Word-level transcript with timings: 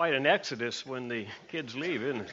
quite 0.00 0.14
an 0.14 0.24
exodus 0.24 0.86
when 0.86 1.08
the 1.08 1.26
kids 1.48 1.76
leave, 1.76 2.02
isn't 2.02 2.22
it? 2.22 2.32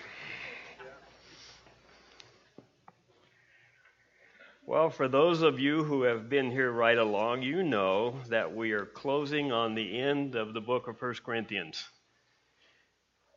Well, 4.65 4.89
for 4.89 5.09
those 5.09 5.41
of 5.41 5.59
you 5.59 5.83
who 5.83 6.03
have 6.03 6.29
been 6.29 6.49
here 6.49 6.71
right 6.71 6.97
along, 6.97 7.41
you 7.41 7.63
know 7.63 8.21
that 8.29 8.55
we 8.55 8.71
are 8.71 8.85
closing 8.85 9.51
on 9.51 9.75
the 9.75 9.99
end 9.99 10.35
of 10.35 10.53
the 10.53 10.61
book 10.61 10.87
of 10.87 11.01
1 11.01 11.15
Corinthians. 11.25 11.83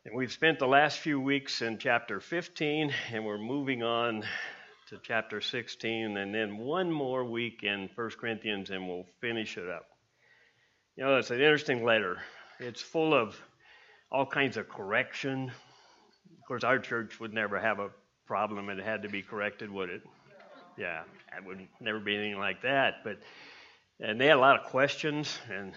And 0.04 0.14
we've 0.14 0.30
spent 0.30 0.60
the 0.60 0.68
last 0.68 1.00
few 1.00 1.20
weeks 1.20 1.60
in 1.60 1.78
chapter 1.78 2.20
15, 2.20 2.94
and 3.12 3.24
we're 3.24 3.36
moving 3.36 3.82
on 3.82 4.22
to 4.90 5.00
chapter 5.02 5.40
16, 5.40 6.16
and 6.16 6.32
then 6.32 6.56
one 6.56 6.92
more 6.92 7.24
week 7.24 7.64
in 7.64 7.90
1 7.96 8.10
Corinthians, 8.10 8.70
and 8.70 8.86
we'll 8.86 9.06
finish 9.20 9.58
it 9.58 9.68
up. 9.68 9.86
You 10.94 11.02
know, 11.02 11.16
it's 11.16 11.32
an 11.32 11.40
interesting 11.40 11.84
letter. 11.84 12.18
It's 12.60 12.80
full 12.80 13.12
of 13.12 13.36
all 14.10 14.26
kinds 14.26 14.56
of 14.56 14.68
correction. 14.68 15.50
Of 16.38 16.46
course, 16.46 16.64
our 16.64 16.78
church 16.78 17.20
would 17.20 17.32
never 17.32 17.58
have 17.58 17.78
a 17.78 17.90
problem 18.26 18.68
it 18.70 18.78
had 18.78 19.02
to 19.02 19.08
be 19.08 19.22
corrected, 19.22 19.70
would 19.70 19.90
it? 19.90 20.02
Yeah, 20.76 21.02
it 21.36 21.44
would 21.44 21.66
never 21.80 22.00
be 22.00 22.16
anything 22.16 22.38
like 22.38 22.62
that. 22.62 23.04
But 23.04 23.18
and 24.00 24.20
they 24.20 24.26
had 24.26 24.36
a 24.36 24.40
lot 24.40 24.58
of 24.58 24.70
questions, 24.70 25.38
and 25.52 25.74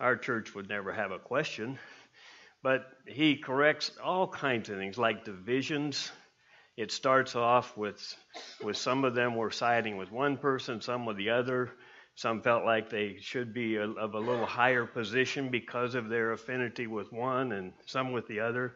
our 0.00 0.16
church 0.16 0.54
would 0.54 0.68
never 0.68 0.92
have 0.92 1.12
a 1.12 1.18
question. 1.18 1.78
But 2.62 2.86
he 3.06 3.36
corrects 3.36 3.92
all 4.02 4.26
kinds 4.26 4.68
of 4.68 4.76
things 4.76 4.98
like 4.98 5.24
divisions. 5.24 6.10
It 6.76 6.90
starts 6.90 7.36
off 7.36 7.76
with 7.76 8.00
with 8.62 8.76
some 8.76 9.04
of 9.04 9.14
them 9.14 9.36
were 9.36 9.50
siding 9.50 9.96
with 9.96 10.10
one 10.10 10.36
person, 10.36 10.80
some 10.80 11.06
with 11.06 11.16
the 11.16 11.30
other. 11.30 11.70
Some 12.18 12.42
felt 12.42 12.64
like 12.64 12.90
they 12.90 13.16
should 13.20 13.54
be 13.54 13.76
a, 13.76 13.88
of 13.88 14.14
a 14.14 14.18
little 14.18 14.44
higher 14.44 14.84
position 14.84 15.50
because 15.50 15.94
of 15.94 16.08
their 16.08 16.32
affinity 16.32 16.88
with 16.88 17.12
one, 17.12 17.52
and 17.52 17.72
some 17.86 18.10
with 18.10 18.26
the 18.26 18.40
other. 18.40 18.74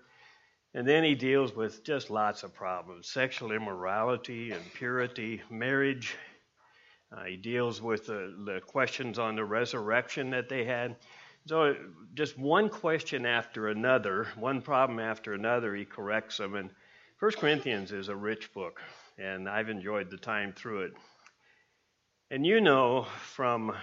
And 0.75 0.87
then 0.87 1.03
he 1.03 1.17
deals 1.17 1.53
with 1.53 1.83
just 1.83 2.09
lots 2.09 2.45
of 2.45 2.55
problems 2.55 3.09
sexual 3.09 3.51
immorality, 3.51 4.53
impurity, 4.53 5.43
marriage. 5.51 6.15
Uh, 7.11 7.25
he 7.25 7.37
deals 7.37 7.83
with 7.83 8.07
the, 8.07 8.33
the 8.47 8.61
questions 8.61 9.19
on 9.19 9.35
the 9.35 9.45
resurrection 9.45 10.31
that 10.31 10.48
they 10.48 10.65
had. 10.65 10.95
So, 11.47 11.75
just 12.15 12.39
one 12.39 12.69
question 12.69 13.27
after 13.27 13.67
another, 13.67 14.29
one 14.37 14.63
problem 14.63 15.01
after 15.01 15.33
another, 15.33 15.75
he 15.75 15.85
corrects 15.85 16.37
them. 16.37 16.55
And 16.55 16.70
First 17.17 17.39
Corinthians 17.39 17.91
is 17.91 18.09
a 18.09 18.15
rich 18.15 18.53
book, 18.55 18.81
and 19.19 19.48
I've 19.48 19.69
enjoyed 19.69 20.13
the 20.13 20.17
time 20.17 20.53
through 20.53 20.83
it. 20.83 20.93
And 22.33 22.47
you 22.47 22.63
know 22.63 23.03
from 23.35 23.77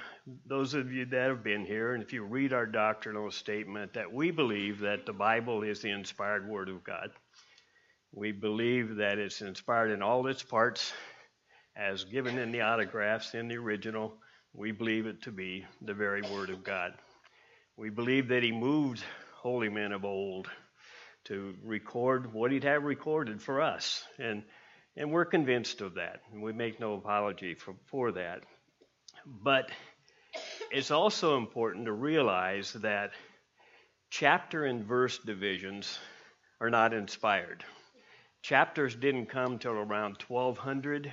those 0.48 0.74
of 0.74 0.92
you 0.92 1.06
that 1.06 1.30
have 1.30 1.44
been 1.44 1.68
here, 1.68 1.94
and 1.94 2.02
if 2.02 2.14
you 2.14 2.24
read 2.24 2.52
our 2.52 2.66
doctrinal 2.66 3.30
statement, 3.30 3.94
that 3.94 4.12
we 4.12 4.32
believe 4.32 4.80
that 4.80 5.06
the 5.06 5.14
Bible 5.14 5.62
is 5.62 5.84
the 5.84 5.92
inspired 5.92 6.50
Word 6.50 6.68
of 6.68 6.84
God. 6.84 7.12
We 8.12 8.32
believe 8.32 8.96
that 8.96 9.20
it's 9.20 9.42
inspired 9.42 9.92
in 9.92 10.02
all 10.02 10.26
its 10.26 10.42
parts, 10.42 10.92
as 11.78 12.06
given 12.06 12.40
in 12.40 12.52
the 12.52 12.62
autographs 12.62 13.36
in 13.36 13.50
the 13.50 13.58
original. 13.58 14.16
We 14.52 14.72
believe 14.72 15.06
it 15.06 15.22
to 15.26 15.32
be 15.32 15.64
the 15.84 15.94
very 15.94 16.24
Word 16.24 16.50
of 16.50 16.64
God. 16.64 16.94
We 17.78 17.92
believe 17.92 18.30
that 18.30 18.42
He 18.42 18.52
moved 18.52 19.04
holy 19.36 19.70
men 19.70 19.92
of 19.92 20.06
old 20.06 20.50
to 21.26 21.54
record 21.64 22.34
what 22.34 22.52
He'd 22.52 22.64
have 22.64 22.82
recorded 22.82 23.44
for 23.44 23.62
us. 23.62 24.04
And 24.18 24.42
and 24.96 25.12
we're 25.12 25.26
convinced 25.26 25.82
of 25.82 25.96
that, 25.96 26.22
and 26.32 26.42
we 26.42 26.54
make 26.54 26.80
no 26.80 26.94
apology 26.94 27.54
for, 27.54 27.76
for 27.86 28.12
that. 28.14 28.44
But 29.26 29.72
it's 30.72 30.92
also 30.92 31.38
important 31.38 31.86
to 31.86 31.94
realize 31.94 32.74
that 32.74 33.12
chapter 34.10 34.66
and 34.66 34.84
verse 34.84 35.18
divisions 35.18 36.00
are 36.60 36.70
not 36.70 36.94
inspired. 36.94 37.64
Chapters 38.42 38.96
didn't 38.96 39.28
come 39.28 39.60
till 39.60 39.74
around 39.74 40.18
1200, 40.28 41.12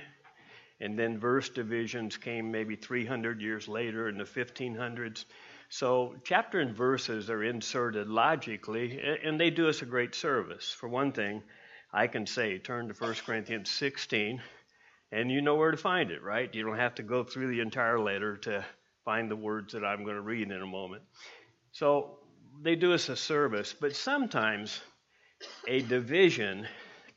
and 0.79 0.97
then 0.97 1.19
verse 1.19 1.49
divisions 1.49 2.17
came 2.17 2.51
maybe 2.51 2.75
300 2.75 3.41
years 3.41 3.67
later 3.67 4.07
in 4.07 4.17
the 4.17 4.23
1500s. 4.23 5.25
So, 5.69 6.15
chapter 6.23 6.59
and 6.59 6.73
verses 6.73 7.29
are 7.29 7.43
inserted 7.43 8.07
logically, 8.07 8.99
and 9.23 9.39
they 9.39 9.49
do 9.49 9.67
us 9.67 9.81
a 9.81 9.85
great 9.85 10.15
service. 10.15 10.71
For 10.71 10.87
one 10.87 11.11
thing, 11.11 11.43
I 11.93 12.07
can 12.07 12.25
say, 12.25 12.57
turn 12.57 12.89
to 12.89 12.93
1 12.93 13.15
Corinthians 13.25 13.69
16, 13.69 14.41
and 15.11 15.31
you 15.31 15.41
know 15.41 15.55
where 15.55 15.71
to 15.71 15.77
find 15.77 16.11
it, 16.11 16.21
right? 16.21 16.53
You 16.53 16.63
don't 16.63 16.77
have 16.77 16.95
to 16.95 17.03
go 17.03 17.23
through 17.23 17.47
the 17.47 17.61
entire 17.61 17.99
letter 17.99 18.37
to 18.37 18.65
find 19.05 19.31
the 19.31 19.35
words 19.35 19.73
that 19.73 19.85
I'm 19.85 20.03
going 20.03 20.15
to 20.15 20.21
read 20.21 20.51
in 20.51 20.61
a 20.61 20.65
moment. 20.65 21.03
So 21.71 22.19
they 22.61 22.75
do 22.75 22.93
us 22.93 23.07
a 23.07 23.15
service, 23.15 23.73
but 23.79 23.95
sometimes 23.95 24.81
a 25.67 25.81
division 25.81 26.67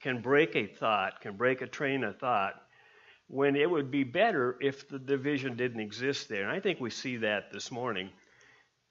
can 0.01 0.23
break 0.23 0.55
a 0.55 0.67
thought, 0.67 1.21
can 1.21 1.37
break 1.37 1.63
a 1.63 1.67
train 1.67 2.05
of 2.05 2.19
thought, 2.19 2.55
when 3.27 3.57
it 3.57 3.69
would 3.69 3.91
be 3.91 4.05
better 4.05 4.57
if 4.61 4.89
the 4.89 4.99
division 4.99 5.57
didn't 5.57 5.81
exist 5.81 6.29
there. 6.29 6.43
And 6.43 6.53
I 6.53 6.61
think 6.61 6.81
we 6.81 6.91
see 6.91 7.17
that 7.19 7.53
this 7.53 7.71
morning. 7.71 8.11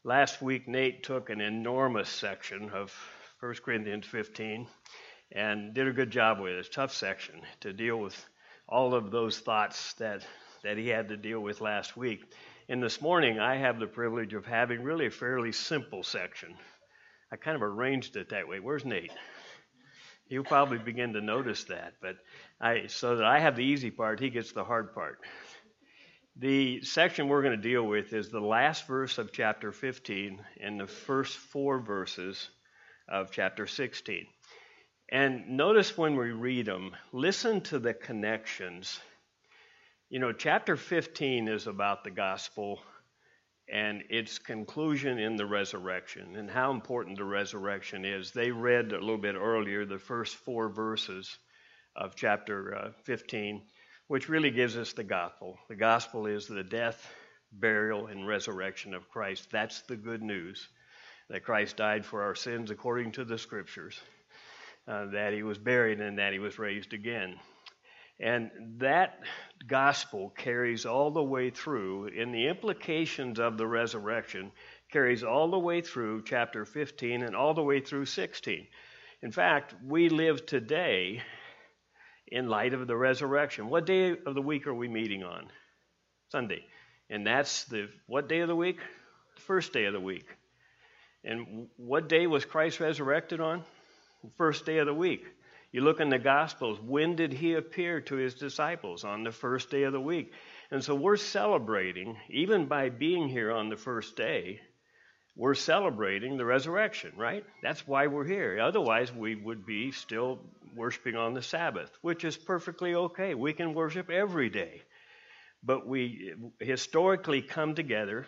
Last 0.03 0.41
week, 0.41 0.67
Nate 0.67 1.03
took 1.03 1.29
an 1.29 1.41
enormous 1.41 2.09
section 2.09 2.69
of 2.69 2.93
1 3.41 3.55
Corinthians 3.63 4.05
15 4.07 4.67
and 5.31 5.73
did 5.73 5.87
a 5.87 5.93
good 5.93 6.11
job 6.11 6.39
with 6.39 6.53
it. 6.53 6.59
It's 6.59 6.69
a 6.69 6.71
tough 6.71 6.93
section 6.93 7.41
to 7.61 7.73
deal 7.73 7.97
with 7.97 8.15
all 8.67 8.93
of 8.93 9.11
those 9.11 9.39
thoughts 9.39 9.93
that, 9.93 10.25
that 10.63 10.77
he 10.77 10.87
had 10.87 11.09
to 11.09 11.17
deal 11.17 11.39
with 11.39 11.61
last 11.61 11.95
week. 11.95 12.33
And 12.67 12.81
this 12.81 13.01
morning, 13.01 13.39
I 13.39 13.55
have 13.57 13.79
the 13.79 13.87
privilege 13.87 14.33
of 14.33 14.45
having 14.45 14.83
really 14.83 15.07
a 15.07 15.11
fairly 15.11 15.51
simple 15.51 16.03
section. 16.03 16.55
I 17.31 17.35
kind 17.35 17.55
of 17.55 17.63
arranged 17.63 18.15
it 18.15 18.29
that 18.29 18.47
way. 18.47 18.59
Where's 18.59 18.85
Nate? 18.85 19.11
He'll 20.27 20.43
probably 20.43 20.77
begin 20.77 21.13
to 21.13 21.21
notice 21.21 21.63
that, 21.65 21.93
but 22.01 22.17
I 22.61 22.85
so 22.85 23.15
that 23.15 23.25
I 23.25 23.39
have 23.39 23.55
the 23.55 23.65
easy 23.65 23.89
part, 23.89 24.19
he 24.19 24.29
gets 24.29 24.51
the 24.51 24.63
hard 24.63 24.93
part. 24.93 25.19
The 26.35 26.83
section 26.83 27.27
we're 27.27 27.41
going 27.41 27.59
to 27.59 27.69
deal 27.69 27.83
with 27.83 28.13
is 28.13 28.29
the 28.29 28.39
last 28.39 28.85
verse 28.87 29.17
of 29.17 29.31
chapter 29.31 29.71
15 29.71 30.39
and 30.61 30.79
the 30.79 30.87
first 30.87 31.35
four 31.35 31.79
verses 31.79 32.49
of 33.07 33.31
chapter 33.31 33.65
16. 33.65 34.27
And 35.11 35.57
notice 35.57 35.97
when 35.97 36.15
we 36.15 36.29
read 36.29 36.67
them, 36.67 36.95
listen 37.11 37.61
to 37.61 37.79
the 37.79 37.95
connections. 37.95 38.99
You 40.07 40.19
know, 40.19 40.33
chapter 40.33 40.77
15 40.77 41.47
is 41.47 41.65
about 41.65 42.03
the 42.03 42.11
gospel 42.11 42.79
and 43.67 44.03
its 44.11 44.37
conclusion 44.37 45.17
in 45.17 45.35
the 45.35 45.47
resurrection 45.47 46.35
and 46.35 46.47
how 46.47 46.69
important 46.69 47.17
the 47.17 47.23
resurrection 47.23 48.05
is. 48.05 48.31
They 48.31 48.51
read 48.51 48.91
a 48.91 48.99
little 48.99 49.17
bit 49.17 49.33
earlier 49.33 49.83
the 49.83 49.97
first 49.97 50.35
four 50.35 50.69
verses 50.69 51.39
of 51.95 52.15
chapter 52.15 52.75
uh, 52.75 52.91
15, 53.05 53.63
which 54.09 54.29
really 54.29 54.51
gives 54.51 54.77
us 54.77 54.93
the 54.93 55.03
gospel. 55.03 55.57
The 55.69 55.75
gospel 55.75 56.27
is 56.27 56.45
the 56.45 56.63
death, 56.63 57.11
burial, 57.51 58.05
and 58.05 58.27
resurrection 58.27 58.93
of 58.93 59.09
Christ. 59.09 59.47
That's 59.51 59.81
the 59.81 59.97
good 59.97 60.21
news 60.21 60.69
that 61.31 61.43
Christ 61.43 61.77
died 61.77 62.05
for 62.05 62.21
our 62.21 62.35
sins 62.35 62.69
according 62.69 63.13
to 63.13 63.25
the 63.25 63.39
scriptures 63.39 63.99
uh, 64.89 65.05
that 65.11 65.33
he 65.33 65.43
was 65.43 65.57
buried 65.57 66.01
and 66.01 66.17
that 66.17 66.33
he 66.33 66.39
was 66.39 66.57
raised 66.57 66.93
again. 66.93 67.35
And 68.19 68.51
that 68.79 69.19
gospel 69.67 70.33
carries 70.35 70.85
all 70.85 71.11
the 71.11 71.23
way 71.23 71.51
through, 71.51 72.07
in 72.07 72.31
the 72.31 72.47
implications 72.47 73.39
of 73.39 73.57
the 73.57 73.67
resurrection, 73.67 74.51
carries 74.91 75.23
all 75.23 75.51
the 75.51 75.59
way 75.59 75.81
through 75.81 76.23
chapter 76.23 76.65
15 76.65 77.23
and 77.23 77.35
all 77.35 77.53
the 77.53 77.63
way 77.63 77.79
through 77.79 78.05
16. 78.05 78.67
In 79.21 79.31
fact, 79.31 79.75
we 79.85 80.09
live 80.09 80.45
today 80.45 81.21
in 82.27 82.49
light 82.49 82.73
of 82.73 82.87
the 82.87 82.95
resurrection. 82.95 83.69
What 83.69 83.85
day 83.85 84.11
of 84.25 84.35
the 84.35 84.41
week 84.41 84.67
are 84.67 84.73
we 84.73 84.87
meeting 84.87 85.23
on? 85.23 85.47
Sunday. 86.31 86.65
And 87.09 87.25
that's 87.25 87.65
the 87.65 87.89
what 88.07 88.27
day 88.27 88.39
of 88.39 88.47
the 88.47 88.55
week? 88.55 88.79
The 89.35 89.41
first 89.41 89.71
day 89.71 89.85
of 89.85 89.93
the 89.93 89.99
week. 89.99 90.27
And 91.23 91.67
what 91.77 92.09
day 92.09 92.27
was 92.27 92.45
Christ 92.45 92.79
resurrected 92.79 93.39
on? 93.39 93.63
First 94.37 94.65
day 94.65 94.77
of 94.77 94.85
the 94.85 94.93
week. 94.93 95.25
You 95.71 95.81
look 95.81 95.99
in 95.99 96.09
the 96.09 96.19
Gospels, 96.19 96.79
when 96.81 97.15
did 97.15 97.31
he 97.31 97.53
appear 97.53 98.01
to 98.01 98.15
his 98.15 98.33
disciples? 98.33 99.03
On 99.03 99.23
the 99.23 99.31
first 99.31 99.69
day 99.69 99.83
of 99.83 99.93
the 99.93 100.01
week. 100.01 100.31
And 100.71 100.83
so 100.83 100.95
we're 100.95 101.17
celebrating, 101.17 102.17
even 102.29 102.65
by 102.65 102.89
being 102.89 103.27
here 103.27 103.51
on 103.51 103.69
the 103.69 103.77
first 103.77 104.15
day, 104.15 104.61
we're 105.35 105.55
celebrating 105.55 106.37
the 106.37 106.45
resurrection, 106.45 107.13
right? 107.15 107.45
That's 107.61 107.87
why 107.87 108.07
we're 108.07 108.25
here. 108.25 108.59
Otherwise, 108.59 109.13
we 109.13 109.35
would 109.35 109.65
be 109.65 109.91
still 109.91 110.39
worshiping 110.75 111.15
on 111.15 111.33
the 111.33 111.41
Sabbath, 111.41 111.91
which 112.01 112.23
is 112.25 112.35
perfectly 112.35 112.95
okay. 112.95 113.35
We 113.35 113.53
can 113.53 113.73
worship 113.73 114.09
every 114.09 114.49
day. 114.49 114.81
But 115.63 115.87
we 115.87 116.33
historically 116.59 117.41
come 117.41 117.75
together 117.75 118.27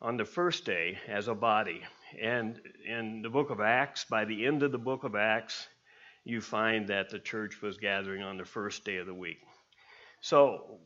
on 0.00 0.16
the 0.16 0.24
first 0.24 0.64
day 0.64 0.98
as 1.08 1.28
a 1.28 1.34
body. 1.34 1.82
And 2.20 2.60
in 2.86 3.22
the 3.22 3.28
book 3.28 3.50
of 3.50 3.60
Acts, 3.60 4.04
by 4.04 4.24
the 4.24 4.46
end 4.46 4.62
of 4.62 4.72
the 4.72 4.78
book 4.78 5.04
of 5.04 5.14
Acts, 5.14 5.66
you 6.24 6.40
find 6.40 6.88
that 6.88 7.10
the 7.10 7.18
church 7.18 7.60
was 7.62 7.76
gathering 7.78 8.22
on 8.22 8.36
the 8.36 8.44
first 8.44 8.84
day 8.84 8.96
of 8.96 9.06
the 9.06 9.14
week. 9.14 9.38
So, 10.20 10.80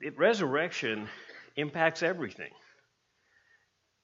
it, 0.00 0.16
resurrection 0.18 1.08
impacts 1.56 2.02
everything. 2.02 2.50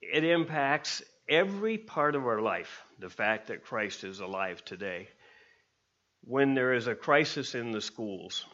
It 0.01 0.25
impacts 0.25 1.03
every 1.29 1.79
part 1.79 2.15
of 2.15 2.27
our 2.27 2.41
life 2.41 2.83
the 2.99 3.11
fact 3.11 3.49
that 3.49 3.65
Christ 3.65 4.05
is 4.05 4.21
alive 4.21 4.65
today. 4.65 5.09
When 6.23 6.55
there 6.55 6.73
is 6.73 6.87
a 6.87 6.95
crisis 6.95 7.55
in 7.55 7.71
the 7.71 7.81
schools, 7.81 8.45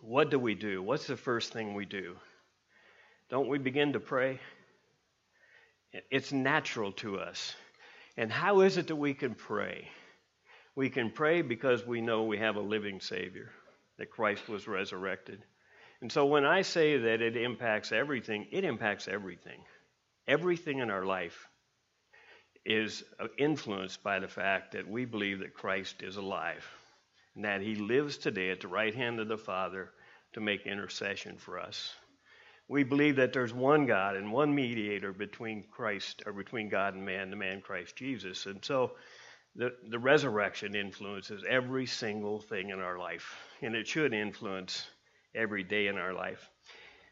what 0.00 0.30
do 0.30 0.38
we 0.38 0.54
do? 0.54 0.82
What's 0.82 1.06
the 1.06 1.16
first 1.16 1.52
thing 1.52 1.74
we 1.74 1.84
do? 1.84 2.16
Don't 3.28 3.48
we 3.48 3.58
begin 3.58 3.92
to 3.92 4.00
pray? 4.00 4.40
It's 6.10 6.32
natural 6.32 6.92
to 6.92 7.18
us. 7.18 7.54
And 8.16 8.30
how 8.30 8.60
is 8.60 8.76
it 8.76 8.86
that 8.88 8.96
we 8.96 9.14
can 9.14 9.34
pray? 9.34 9.88
We 10.74 10.90
can 10.90 11.10
pray 11.10 11.42
because 11.42 11.86
we 11.86 12.00
know 12.00 12.24
we 12.24 12.38
have 12.38 12.56
a 12.56 12.60
living 12.60 13.00
Savior, 13.00 13.50
that 13.98 14.10
Christ 14.10 14.48
was 14.48 14.68
resurrected. 14.68 15.42
And 16.00 16.12
so 16.12 16.26
when 16.26 16.44
I 16.44 16.62
say 16.62 16.98
that 16.98 17.22
it 17.22 17.36
impacts 17.36 17.92
everything, 17.92 18.46
it 18.52 18.64
impacts 18.64 19.08
everything. 19.08 19.60
Everything 20.28 20.80
in 20.80 20.90
our 20.90 21.04
life 21.04 21.48
is 22.64 23.04
uh, 23.20 23.28
influenced 23.38 24.02
by 24.02 24.18
the 24.18 24.28
fact 24.28 24.72
that 24.72 24.88
we 24.88 25.04
believe 25.04 25.38
that 25.38 25.54
Christ 25.54 26.02
is 26.02 26.16
alive 26.16 26.66
and 27.34 27.44
that 27.44 27.60
he 27.60 27.76
lives 27.76 28.18
today 28.18 28.50
at 28.50 28.60
the 28.60 28.68
right 28.68 28.94
hand 28.94 29.20
of 29.20 29.28
the 29.28 29.38
Father 29.38 29.90
to 30.32 30.40
make 30.40 30.66
intercession 30.66 31.38
for 31.38 31.60
us. 31.60 31.94
We 32.68 32.82
believe 32.82 33.16
that 33.16 33.32
there's 33.32 33.54
one 33.54 33.86
God 33.86 34.16
and 34.16 34.32
one 34.32 34.54
mediator 34.54 35.12
between 35.12 35.64
Christ 35.70 36.22
or 36.26 36.32
between 36.32 36.68
God 36.68 36.94
and 36.94 37.04
man, 37.06 37.30
the 37.30 37.36
man 37.36 37.60
Christ 37.60 37.94
Jesus. 37.94 38.46
And 38.46 38.64
so 38.64 38.92
the, 39.54 39.72
the 39.88 39.98
resurrection 39.98 40.74
influences 40.74 41.44
every 41.48 41.86
single 41.86 42.40
thing 42.40 42.70
in 42.70 42.80
our 42.80 42.98
life, 42.98 43.36
and 43.62 43.74
it 43.74 43.86
should 43.86 44.12
influence 44.12 44.84
every 45.34 45.62
day 45.62 45.86
in 45.86 45.96
our 45.96 46.12
life. 46.12 46.50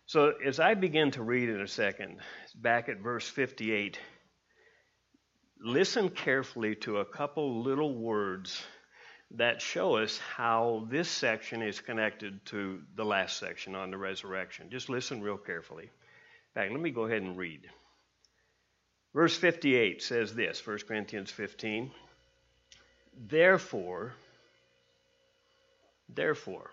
So 0.07 0.35
as 0.45 0.61
I 0.61 0.75
begin 0.75 1.13
to 1.13 1.23
read 1.23 1.49
in 1.49 1.61
a 1.61 1.69
second, 1.69 2.19
back 2.55 2.89
at 2.89 2.99
verse 2.99 3.27
58, 3.27 3.99
listen 5.61 6.11
carefully 6.11 6.75
to 6.77 6.99
a 6.99 7.05
couple 7.05 7.63
little 7.63 7.95
words 7.95 8.63
that 9.33 9.61
show 9.61 9.97
us 9.97 10.19
how 10.19 10.87
this 10.91 11.09
section 11.09 11.63
is 11.63 11.81
connected 11.81 12.45
to 12.47 12.81
the 12.95 13.05
last 13.05 13.39
section 13.39 13.75
on 13.75 13.91
the 13.91 13.99
resurrection. 13.99 14.71
Just 14.71 14.89
listen 14.89 15.23
real 15.23 15.37
carefully. 15.37 15.85
In 15.85 15.91
fact, 16.55 16.73
let 16.73 16.81
me 16.81 16.91
go 16.91 17.05
ahead 17.05 17.23
and 17.23 17.37
read. 17.37 17.69
Verse 19.13 19.37
58 19.37 20.03
says 20.03 20.35
this 20.35 20.65
1 20.65 20.79
Corinthians 20.87 21.31
15. 21.31 21.91
Therefore, 23.29 24.13
therefore, 26.09 26.71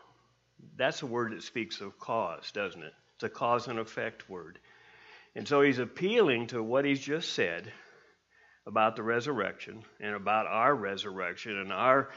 that's 0.76 1.02
a 1.02 1.08
word 1.08 1.34
that 1.34 1.44
speaks 1.44 1.82
of 1.82 2.00
cause, 2.00 2.52
doesn't 2.52 2.84
it? 2.84 2.94
It's 3.16 3.24
a 3.24 3.30
cause 3.30 3.68
and 3.68 3.80
effect 3.80 4.30
word. 4.30 4.60
And 5.36 5.48
so 5.48 5.62
he's 5.62 5.80
appealing 5.80 6.48
to 6.48 6.62
what 6.62 6.86
he's 6.86 7.00
just 7.00 7.34
said 7.34 7.72
about 8.66 8.96
the 8.96 9.04
resurrection 9.04 9.84
and 10.00 10.16
about 10.16 10.48
our 10.48 10.76
resurrection. 10.76 11.58
And 11.58 11.74
our 11.74 12.10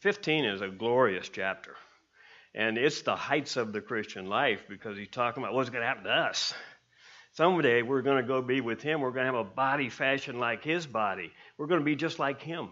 15 0.00 0.44
is 0.44 0.60
a 0.60 0.68
glorious 0.68 1.28
chapter. 1.28 1.74
And 2.54 2.76
it's 2.76 3.02
the 3.02 3.16
heights 3.16 3.56
of 3.56 3.72
the 3.72 3.80
Christian 3.80 4.26
life 4.26 4.64
because 4.68 4.96
he's 4.96 5.08
talking 5.08 5.42
about 5.42 5.54
what's 5.54 5.70
going 5.70 5.82
to 5.82 5.86
happen 5.86 6.04
to 6.04 6.10
us. 6.10 6.54
Someday 7.32 7.82
we're 7.82 8.02
going 8.02 8.22
to 8.22 8.26
go 8.26 8.42
be 8.42 8.60
with 8.60 8.82
him. 8.82 9.00
We're 9.00 9.12
going 9.12 9.26
to 9.26 9.32
have 9.32 9.46
a 9.46 9.50
body 9.50 9.90
fashioned 9.90 10.40
like 10.40 10.64
his 10.64 10.86
body. 10.86 11.30
We're 11.56 11.66
going 11.66 11.80
to 11.80 11.84
be 11.84 11.96
just 11.96 12.18
like 12.18 12.42
him. 12.42 12.70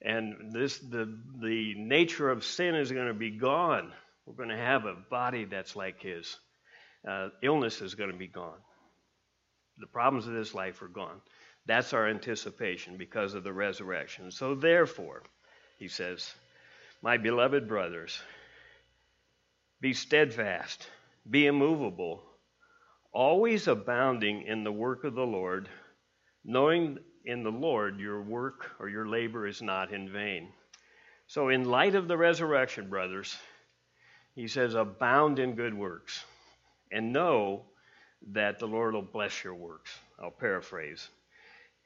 And 0.00 0.52
this 0.52 0.78
the 0.78 1.18
the 1.40 1.74
nature 1.76 2.28
of 2.28 2.44
sin 2.44 2.74
is 2.74 2.90
going 2.90 3.06
to 3.06 3.14
be 3.14 3.30
gone. 3.30 3.92
We're 4.26 4.34
going 4.34 4.48
to 4.50 4.56
have 4.56 4.84
a 4.84 4.94
body 4.94 5.44
that's 5.44 5.74
like 5.76 6.00
his. 6.00 6.36
Uh, 7.08 7.28
illness 7.42 7.80
is 7.80 7.94
going 7.94 8.10
to 8.10 8.16
be 8.16 8.28
gone. 8.28 8.58
The 9.78 9.86
problems 9.86 10.26
of 10.26 10.34
this 10.34 10.54
life 10.54 10.82
are 10.82 10.88
gone. 10.88 11.20
That's 11.66 11.92
our 11.92 12.08
anticipation 12.08 12.96
because 12.96 13.34
of 13.34 13.44
the 13.44 13.52
resurrection. 13.52 14.30
So, 14.30 14.54
therefore, 14.54 15.22
he 15.78 15.88
says, 15.88 16.34
My 17.02 17.16
beloved 17.18 17.68
brothers, 17.68 18.20
be 19.80 19.92
steadfast, 19.92 20.86
be 21.28 21.46
immovable, 21.46 22.22
always 23.12 23.68
abounding 23.68 24.42
in 24.42 24.64
the 24.64 24.72
work 24.72 25.04
of 25.04 25.14
the 25.14 25.26
Lord, 25.26 25.68
knowing 26.44 26.98
in 27.24 27.44
the 27.44 27.50
Lord 27.50 28.00
your 28.00 28.22
work 28.22 28.72
or 28.80 28.88
your 28.88 29.06
labor 29.06 29.46
is 29.46 29.62
not 29.62 29.92
in 29.92 30.10
vain. 30.10 30.48
So, 31.28 31.48
in 31.48 31.64
light 31.64 31.94
of 31.94 32.08
the 32.08 32.16
resurrection, 32.16 32.90
brothers, 32.90 33.36
he 34.34 34.48
says, 34.48 34.74
abound 34.74 35.38
in 35.38 35.54
good 35.54 35.74
works 35.74 36.24
and 36.90 37.12
know 37.12 37.66
that 38.32 38.58
the 38.58 38.66
Lord 38.66 38.94
will 38.94 39.02
bless 39.02 39.44
your 39.44 39.54
works. 39.54 39.96
I'll 40.20 40.30
paraphrase 40.30 41.08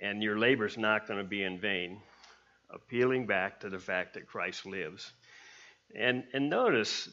and 0.00 0.22
your 0.22 0.38
labor 0.38 0.66
is 0.66 0.76
not 0.76 1.06
going 1.06 1.18
to 1.18 1.28
be 1.28 1.42
in 1.42 1.58
vain, 1.58 2.00
appealing 2.70 3.26
back 3.26 3.60
to 3.60 3.70
the 3.70 3.78
fact 3.78 4.14
that 4.14 4.26
Christ 4.26 4.66
lives. 4.66 5.12
And, 5.94 6.24
and 6.32 6.50
notice 6.50 7.08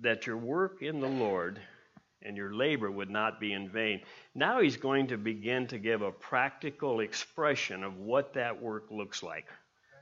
that 0.00 0.26
your 0.26 0.36
work 0.36 0.82
in 0.82 1.00
the 1.00 1.08
Lord 1.08 1.60
and 2.22 2.36
your 2.36 2.54
labor 2.54 2.90
would 2.90 3.10
not 3.10 3.40
be 3.40 3.52
in 3.52 3.70
vain. 3.70 4.00
Now 4.34 4.60
he's 4.60 4.76
going 4.76 5.08
to 5.08 5.16
begin 5.16 5.66
to 5.68 5.78
give 5.78 6.02
a 6.02 6.12
practical 6.12 7.00
expression 7.00 7.82
of 7.82 7.96
what 7.96 8.34
that 8.34 8.60
work 8.60 8.90
looks 8.90 9.22
like. 9.22 9.46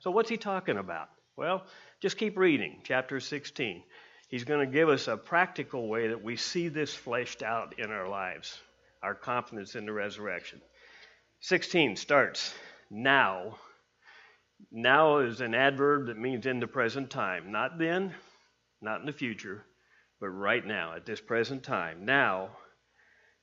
So, 0.01 0.11
what's 0.11 0.31
he 0.31 0.37
talking 0.37 0.79
about? 0.79 1.09
Well, 1.37 1.65
just 2.01 2.19
keep 2.19 2.37
reading, 2.37 2.81
chapter 2.85 3.21
16. 3.21 3.83
He's 4.29 4.45
going 4.45 4.67
to 4.67 4.73
give 4.73 4.89
us 4.89 5.09
a 5.09 5.17
practical 5.17 5.89
way 5.89 6.09
that 6.09 6.23
we 6.23 6.37
see 6.37 6.69
this 6.69 6.95
fleshed 6.95 7.43
out 7.43 7.79
in 7.79 7.91
our 7.91 8.09
lives, 8.09 8.61
our 9.03 9.15
confidence 9.15 9.75
in 9.75 9.87
the 9.87 9.93
resurrection. 9.93 10.61
16 11.41 11.97
starts 11.97 12.53
now. 12.91 13.59
Now 14.73 15.19
is 15.19 15.41
an 15.41 15.55
adverb 15.55 16.07
that 16.07 16.19
means 16.19 16.47
in 16.47 16.59
the 16.59 16.67
present 16.67 17.11
time. 17.11 17.53
Not 17.53 17.79
then, 17.79 18.13
not 18.83 19.01
in 19.01 19.07
the 19.07 19.13
future, 19.13 19.65
but 20.21 20.31
right 20.31 20.67
now, 20.67 20.95
at 20.95 21.07
this 21.07 21.21
present 21.21 21.63
time. 21.63 22.05
Now, 22.05 22.51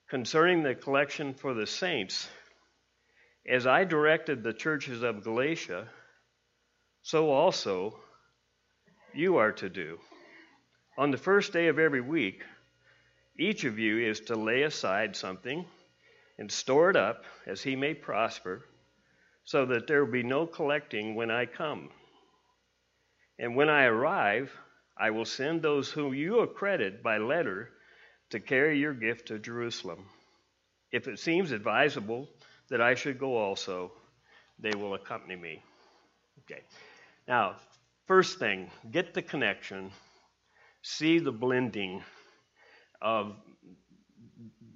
concerning 0.10 0.62
the 0.62 0.76
collection 0.76 1.34
for 1.34 1.54
the 1.54 1.66
saints, 1.66 2.28
as 3.48 3.66
I 3.66 3.86
directed 3.86 4.44
the 4.44 4.54
churches 4.54 5.02
of 5.02 5.24
Galatia, 5.24 5.88
so 7.02 7.32
also 7.32 7.98
you 9.14 9.38
are 9.38 9.54
to 9.54 9.70
do. 9.70 10.00
On 10.98 11.12
the 11.12 11.18
first 11.18 11.54
day 11.54 11.68
of 11.68 11.80
every 11.80 12.02
week, 12.02 12.44
each 13.40 13.64
of 13.64 13.80
you 13.80 14.00
is 14.00 14.20
to 14.22 14.36
lay 14.36 14.64
aside 14.64 15.16
something 15.16 15.66
and 16.38 16.52
store 16.52 16.90
it 16.90 16.96
up 16.96 17.24
as 17.46 17.62
he 17.62 17.76
may 17.76 17.94
prosper, 17.94 18.66
so 19.44 19.66
that 19.66 19.88
there 19.88 20.04
will 20.04 20.12
be 20.12 20.24
no 20.24 20.46
collecting 20.46 21.16
when 21.16 21.32
I 21.32 21.46
come. 21.46 21.90
And 23.38 23.56
when 23.56 23.70
I 23.70 23.86
arrive, 23.86 24.52
I 24.98 25.12
will 25.12 25.26
send 25.26 25.62
those 25.62 25.92
whom 25.92 26.14
you 26.14 26.40
accredit 26.40 27.04
by 27.04 27.18
letter 27.18 27.70
to 28.30 28.40
carry 28.40 28.80
your 28.80 28.94
gift 28.94 29.28
to 29.28 29.40
Jerusalem. 29.40 30.06
If 30.92 31.08
it 31.08 31.20
seems 31.20 31.52
advisable 31.52 32.30
that 32.70 32.82
I 32.82 32.96
should 32.96 33.20
go 33.20 33.38
also, 33.38 33.92
they 34.60 34.74
will 34.76 34.94
accompany 34.94 35.36
me. 35.36 35.62
Okay. 36.40 36.62
Now, 37.28 37.58
first 38.08 38.40
thing, 38.40 38.72
get 38.92 39.14
the 39.14 39.22
connection, 39.22 39.92
see 40.82 41.20
the 41.20 41.32
blending 41.32 42.04
of 43.02 43.36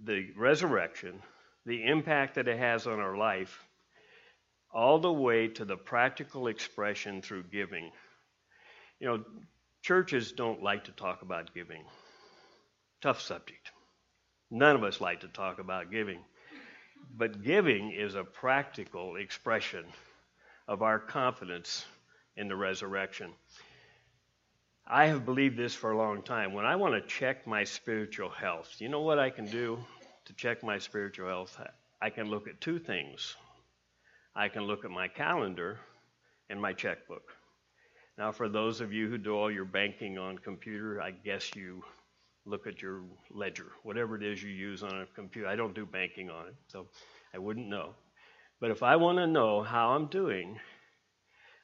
the 0.04 0.32
resurrection 0.36 1.22
the 1.70 1.86
impact 1.86 2.34
that 2.34 2.48
it 2.48 2.58
has 2.58 2.88
on 2.88 3.00
our 3.00 3.16
life, 3.16 3.64
all 4.74 4.98
the 4.98 5.14
way 5.14 5.48
to 5.48 5.66
the 5.66 5.78
practical 5.78 6.48
expression 6.48 7.22
through 7.22 7.44
giving. 7.44 7.92
You 9.00 9.08
know, 9.08 9.24
churches 9.84 10.32
don't 10.32 10.64
like 10.64 10.86
to 10.86 10.92
talk 10.92 11.22
about 11.22 11.54
giving. 11.54 11.84
Tough 13.02 13.22
subject. 13.22 13.72
None 14.50 14.76
of 14.76 14.84
us 14.84 15.00
like 15.00 15.20
to 15.20 15.28
talk 15.28 15.60
about 15.60 15.92
giving. 15.92 16.22
But 17.16 17.44
giving 17.44 17.92
is 17.92 18.16
a 18.16 18.24
practical 18.24 19.18
expression 19.18 19.86
of 20.68 20.82
our 20.82 20.98
confidence 20.98 21.86
in 22.36 22.48
the 22.48 22.56
resurrection. 22.56 23.32
I 24.88 25.06
have 25.06 25.24
believed 25.24 25.56
this 25.56 25.76
for 25.76 25.92
a 25.92 25.98
long 25.98 26.24
time. 26.24 26.54
When 26.54 26.66
I 26.66 26.78
want 26.78 26.96
to 26.96 27.08
check 27.08 27.46
my 27.46 27.64
spiritual 27.64 28.30
health, 28.30 28.78
you 28.80 28.90
know 28.90 29.02
what 29.02 29.20
I 29.20 29.30
can 29.30 29.46
do? 29.46 29.78
To 30.30 30.36
check 30.36 30.64
my 30.64 30.78
spiritual 30.78 31.28
health, 31.28 31.60
I 32.00 32.12
can 32.12 32.30
look 32.30 32.48
at 32.48 32.62
two 32.62 32.78
things. 32.78 33.36
I 34.36 34.48
can 34.48 34.62
look 34.62 34.86
at 34.86 34.92
my 34.92 35.08
calendar 35.08 35.80
and 36.52 36.62
my 36.62 36.72
checkbook. 36.72 37.34
Now, 38.16 38.32
for 38.32 38.48
those 38.48 38.80
of 38.80 38.94
you 38.94 39.10
who 39.10 39.18
do 39.18 39.36
all 39.36 39.50
your 39.50 39.66
banking 39.66 40.20
on 40.20 40.38
computer, 40.38 41.02
I 41.02 41.10
guess 41.10 41.56
you 41.56 41.84
look 42.46 42.68
at 42.68 42.80
your 42.80 43.02
ledger, 43.32 43.72
whatever 43.82 44.16
it 44.16 44.22
is 44.22 44.44
you 44.44 44.52
use 44.52 44.84
on 44.84 45.02
a 45.02 45.08
computer. 45.16 45.48
I 45.48 45.56
don't 45.56 45.74
do 45.74 45.84
banking 45.84 46.30
on 46.30 46.50
it, 46.50 46.56
so 46.68 46.86
I 47.34 47.40
wouldn't 47.40 47.68
know. 47.68 47.96
But 48.62 48.70
if 48.70 48.84
I 48.84 48.98
want 48.98 49.18
to 49.18 49.26
know 49.26 49.64
how 49.64 49.94
I'm 49.94 50.10
doing, 50.10 50.60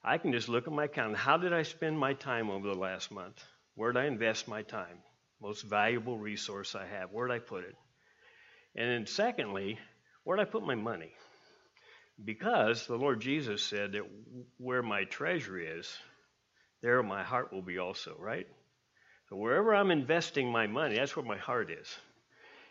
I 0.03 0.17
can 0.17 0.31
just 0.31 0.49
look 0.49 0.65
at 0.65 0.73
my 0.73 0.87
calendar. 0.87 1.19
How 1.19 1.37
did 1.37 1.53
I 1.53 1.61
spend 1.61 1.99
my 1.99 2.13
time 2.13 2.49
over 2.49 2.67
the 2.67 2.79
last 2.79 3.11
month? 3.11 3.43
Where 3.75 3.91
did 3.91 3.99
I 3.99 4.05
invest 4.05 4.47
my 4.47 4.63
time? 4.63 4.97
Most 5.39 5.61
valuable 5.61 6.17
resource 6.17 6.73
I 6.73 6.87
have. 6.87 7.11
Where 7.11 7.27
did 7.27 7.35
I 7.35 7.39
put 7.39 7.63
it? 7.63 7.75
And 8.75 8.89
then, 8.89 9.05
secondly, 9.05 9.79
where 10.23 10.37
did 10.37 10.47
I 10.47 10.51
put 10.51 10.65
my 10.65 10.75
money? 10.75 11.11
Because 12.23 12.87
the 12.87 12.97
Lord 12.97 13.21
Jesus 13.21 13.63
said 13.63 13.93
that 13.93 14.03
where 14.57 14.83
my 14.83 15.03
treasure 15.05 15.57
is, 15.57 15.97
there 16.81 17.01
my 17.03 17.23
heart 17.23 17.51
will 17.51 17.61
be 17.61 17.79
also, 17.79 18.15
right? 18.19 18.47
So 19.29 19.35
wherever 19.35 19.73
I'm 19.73 19.91
investing 19.91 20.51
my 20.51 20.67
money, 20.67 20.95
that's 20.95 21.15
where 21.15 21.25
my 21.25 21.37
heart 21.37 21.71
is. 21.71 21.87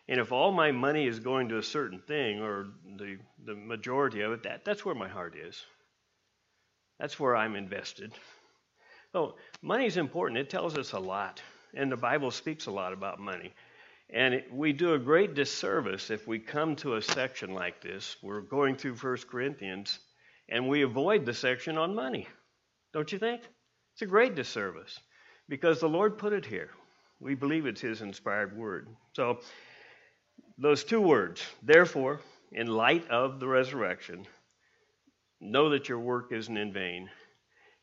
And 0.08 0.20
if 0.20 0.32
all 0.32 0.52
my 0.52 0.70
money 0.73 1.06
is 1.06 1.18
going 1.18 1.49
to 1.49 1.58
a 1.58 1.62
certain 1.62 2.00
thing, 2.00 2.40
or 2.40 2.68
the, 2.96 3.16
the 3.44 3.54
majority 3.54 4.20
of 4.20 4.32
it, 4.32 4.42
that, 4.42 4.64
that's 4.64 4.84
where 4.84 4.94
my 4.94 5.08
heart 5.08 5.34
is. 5.37 5.61
That's 7.00 7.18
where 7.18 7.34
I'm 7.34 7.56
invested. 7.56 8.12
So 9.12 9.37
money 9.62 9.87
is 9.87 9.96
important. 9.96 10.38
It 10.38 10.50
tells 10.50 10.76
us 10.76 10.92
a 10.92 10.99
lot. 10.99 11.42
And 11.75 11.90
the 11.90 11.96
Bible 11.96 12.30
speaks 12.30 12.66
a 12.66 12.70
lot 12.70 12.92
about 12.92 13.18
money. 13.18 13.52
And 14.12 14.42
we 14.52 14.73
do 14.73 14.94
a 14.94 14.99
great 14.99 15.34
disservice 15.34 16.11
if 16.11 16.26
we 16.26 16.38
come 16.38 16.76
to 16.76 16.96
a 16.96 17.02
section 17.02 17.54
like 17.54 17.80
this. 17.82 18.16
We're 18.23 18.42
going 18.42 18.76
through 18.76 18.96
1 18.96 19.16
Corinthians 19.30 19.99
and 20.49 20.68
we 20.68 20.82
avoid 20.82 21.25
the 21.25 21.34
section 21.34 21.78
on 21.78 21.94
money. 21.94 22.28
Don't 22.92 23.11
you 23.11 23.18
think? 23.18 23.42
It's 23.94 24.02
a 24.02 24.06
great 24.06 24.34
disservice 24.34 25.00
because 25.49 25.80
the 25.80 25.88
Lord 25.88 26.18
put 26.18 26.32
it 26.32 26.44
here. 26.46 26.70
We 27.20 27.34
believe 27.34 27.66
it's 27.66 27.80
His 27.80 28.02
inspired 28.02 28.56
word. 28.56 28.88
So, 29.14 29.40
those 30.58 30.84
two 30.84 31.00
words, 31.00 31.42
therefore, 31.62 32.20
in 32.52 32.66
light 32.66 33.08
of 33.08 33.40
the 33.40 33.46
resurrection, 33.46 34.26
know 35.40 35.70
that 35.70 35.88
your 35.88 35.99
work 35.99 36.32
isn't 36.32 36.56
in 36.56 36.73
vain. 36.73 37.08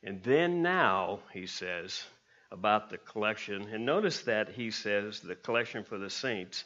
And 0.03 0.21
then 0.23 0.61
now, 0.61 1.19
he 1.33 1.47
says, 1.47 2.03
about 2.51 2.89
the 2.89 2.97
collection. 2.97 3.67
And 3.71 3.85
notice 3.85 4.21
that 4.23 4.49
he 4.49 4.71
says 4.71 5.19
the 5.19 5.35
collection 5.35 5.83
for 5.83 5.97
the 5.97 6.09
saints. 6.09 6.65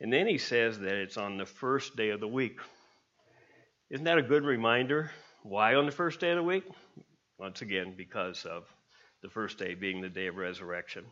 And 0.00 0.12
then 0.12 0.26
he 0.26 0.38
says 0.38 0.78
that 0.78 0.94
it's 0.94 1.16
on 1.16 1.36
the 1.36 1.46
first 1.46 1.96
day 1.96 2.10
of 2.10 2.20
the 2.20 2.28
week. 2.28 2.58
Isn't 3.90 4.04
that 4.04 4.18
a 4.18 4.22
good 4.22 4.44
reminder? 4.44 5.10
Why 5.42 5.74
on 5.74 5.86
the 5.86 5.92
first 5.92 6.20
day 6.20 6.30
of 6.30 6.36
the 6.36 6.42
week? 6.42 6.64
Once 7.38 7.62
again, 7.62 7.94
because 7.96 8.44
of 8.44 8.64
the 9.22 9.28
first 9.28 9.58
day 9.58 9.74
being 9.74 10.00
the 10.00 10.08
day 10.08 10.26
of 10.26 10.36
resurrection. 10.36 11.04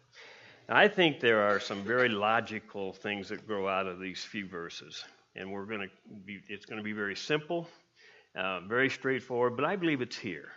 I 0.69 0.89
think 0.89 1.21
there 1.21 1.43
are 1.43 1.61
some 1.61 1.83
very 1.83 2.09
logical 2.09 2.93
things 2.93 3.29
that 3.29 3.47
grow 3.47 3.69
out 3.69 3.87
of 3.87 4.01
these 4.01 4.25
few 4.25 4.49
verses, 4.49 5.05
and 5.37 5.53
we're 5.53 5.65
going 5.65 5.81
to 5.81 5.89
be, 6.25 6.41
it's 6.49 6.67
going 6.67 6.79
to 6.79 6.85
be 6.85 6.93
very 6.93 7.15
simple, 7.15 7.69
uh, 8.37 8.61
very 8.61 8.91
straightforward, 8.91 9.55
but 9.55 9.65
I 9.65 9.77
believe 9.77 10.01
it's 10.01 10.19
here. 10.19 10.51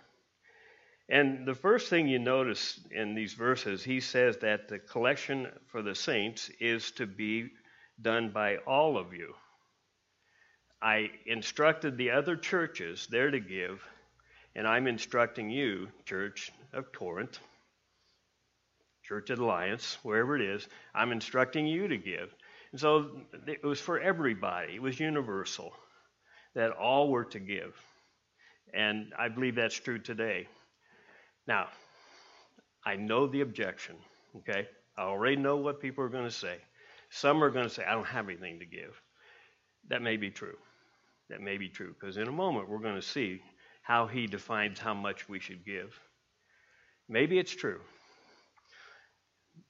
And 1.11 1.47
the 1.47 1.55
first 1.55 1.89
thing 1.89 2.07
you 2.07 2.19
notice 2.19 2.79
in 2.91 3.15
these 3.15 3.33
verses, 3.33 3.83
he 3.83 3.99
says 3.99 4.37
that 4.37 4.67
the 4.67 4.77
collection 4.77 5.47
for 5.67 5.81
the 5.81 5.95
saints 5.95 6.49
is 6.59 6.91
to 6.91 7.07
be 7.07 7.49
done 7.99 8.29
by 8.29 8.57
all 8.57 8.97
of 8.97 9.13
you. 9.13 9.33
I 10.81 11.09
instructed 11.25 11.97
the 11.97 12.11
other 12.11 12.37
churches 12.37 13.07
there 13.09 13.31
to 13.31 13.39
give, 13.39 13.83
and 14.55 14.67
I'm 14.67 14.87
instructing 14.87 15.49
you, 15.49 15.87
church 16.05 16.51
of 16.73 16.91
Corinth, 16.93 17.39
Church 19.03 19.31
of 19.31 19.39
Alliance, 19.39 19.97
wherever 20.03 20.35
it 20.35 20.43
is, 20.43 20.67
I'm 20.93 21.11
instructing 21.11 21.65
you 21.65 21.87
to 21.87 21.97
give. 21.97 22.31
And 22.71 22.79
so 22.79 23.09
it 23.47 23.63
was 23.63 23.81
for 23.81 23.99
everybody, 23.99 24.75
it 24.75 24.81
was 24.81 24.99
universal 24.99 25.73
that 26.53 26.69
all 26.71 27.09
were 27.09 27.25
to 27.25 27.39
give. 27.39 27.75
And 28.73 29.11
I 29.17 29.29
believe 29.29 29.55
that's 29.55 29.79
true 29.79 29.97
today. 29.97 30.47
Now, 31.48 31.67
I 32.86 32.96
know 32.96 33.27
the 33.27 33.41
objection, 33.41 33.96
okay? 34.38 34.67
I 34.98 35.01
already 35.01 35.36
know 35.36 35.58
what 35.58 35.81
people 35.81 36.03
are 36.03 36.10
going 36.10 36.25
to 36.25 36.31
say. 36.31 36.58
Some 37.10 37.43
are 37.43 37.50
going 37.50 37.67
to 37.67 37.74
say, 37.74 37.84
I 37.84 37.93
don't 37.93 38.05
have 38.05 38.27
anything 38.27 38.60
to 38.60 38.65
give. 38.65 39.01
That 39.89 40.01
may 40.01 40.17
be 40.17 40.29
true. 40.29 40.58
That 41.29 41.41
may 41.41 41.58
be 41.58 41.69
true, 41.69 41.96
because 42.00 42.17
in 42.17 42.27
a 42.27 42.31
moment 42.31 42.69
we're 42.69 42.79
going 42.79 42.96
to 42.96 43.01
see 43.01 43.41
how 43.81 44.08
he 44.08 44.27
defines 44.27 44.79
how 44.79 44.93
much 44.93 45.27
we 45.27 45.39
should 45.39 45.65
give. 45.65 46.00
Maybe 47.08 47.39
it's 47.39 47.55
true. 47.55 47.79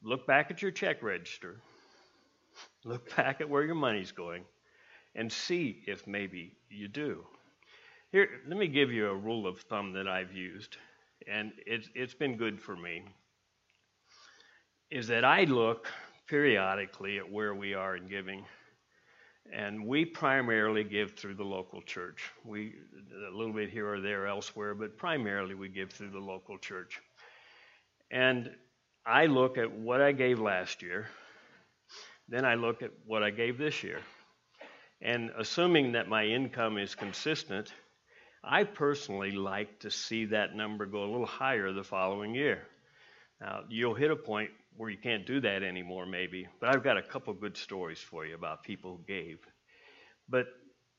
Look 0.04 0.28
back 0.28 0.52
at 0.52 0.62
your 0.62 0.72
check 0.72 1.02
register. 1.02 1.58
Look 2.84 3.16
back 3.16 3.42
at 3.42 3.50
where 3.50 3.64
your 3.64 3.76
money's 3.76 4.12
going 4.12 4.44
and 5.16 5.32
see 5.32 5.84
if 5.88 6.06
maybe 6.08 6.58
you 6.70 6.88
do. 6.88 7.24
Here, 8.12 8.30
let 8.48 8.58
me 8.58 8.68
give 8.68 8.92
you 8.92 9.08
a 9.08 9.16
rule 9.16 9.48
of 9.48 9.60
thumb 9.62 9.94
that 9.94 10.08
I've 10.08 10.34
used, 10.34 10.78
and 11.28 11.52
it's, 11.66 11.90
it's 11.96 12.14
been 12.14 12.38
good 12.38 12.62
for 12.62 12.76
me. 12.76 13.04
Is 14.90 15.08
that 15.08 15.24
I 15.24 15.44
look 15.44 15.88
periodically 16.28 17.18
at 17.18 17.30
where 17.32 17.54
we 17.54 17.74
are 17.74 17.96
in 17.96 18.08
giving, 18.08 18.46
and 19.52 19.86
we 19.86 20.06
primarily 20.06 20.84
give 20.84 21.16
through 21.16 21.36
the 21.36 21.44
local 21.44 21.82
church. 21.82 22.32
We 22.44 22.76
a 23.28 23.36
little 23.36 23.54
bit 23.54 23.70
here 23.70 23.92
or 23.92 24.00
there 24.00 24.28
elsewhere, 24.28 24.76
but 24.76 24.98
primarily 24.98 25.56
we 25.56 25.70
give 25.70 25.92
through 25.92 26.12
the 26.12 26.20
local 26.20 26.58
church. 26.58 27.02
And 28.12 28.52
I 29.06 29.26
look 29.26 29.58
at 29.58 29.72
what 29.72 30.02
I 30.02 30.12
gave 30.12 30.40
last 30.40 30.82
year, 30.82 31.08
then 32.28 32.46
I 32.46 32.56
look 32.56 32.84
at 32.84 32.92
what 33.06 33.24
I 33.24 33.32
gave 33.32 33.58
this 33.58 33.84
year. 33.84 34.00
And 35.02 35.32
assuming 35.38 35.94
that 35.94 36.08
my 36.08 36.26
income 36.26 36.78
is 36.78 36.94
consistent, 36.94 37.74
I 38.52 38.64
personally 38.64 39.32
like 39.32 39.82
to 39.82 39.92
see 39.92 40.26
that 40.26 40.56
number 40.56 40.88
go 40.88 41.04
a 41.04 41.12
little 41.12 41.28
higher 41.28 41.72
the 41.72 41.84
following 41.84 42.34
year. 42.34 42.64
Now, 43.40 43.62
you'll 43.70 43.94
hit 43.94 44.10
a 44.10 44.16
point 44.16 44.50
where 44.76 44.90
you 44.90 44.98
can't 44.98 45.28
do 45.28 45.40
that 45.42 45.62
anymore, 45.62 46.08
maybe, 46.08 46.48
but 46.60 46.70
I've 46.70 46.84
got 46.84 46.98
a 46.98 47.04
couple 47.04 47.32
good 47.34 47.56
stories 47.56 48.00
for 48.00 48.26
you 48.26 48.34
about 48.34 48.64
people 48.64 48.98
who 48.98 49.04
gave. 49.06 49.38
But, 50.28 50.48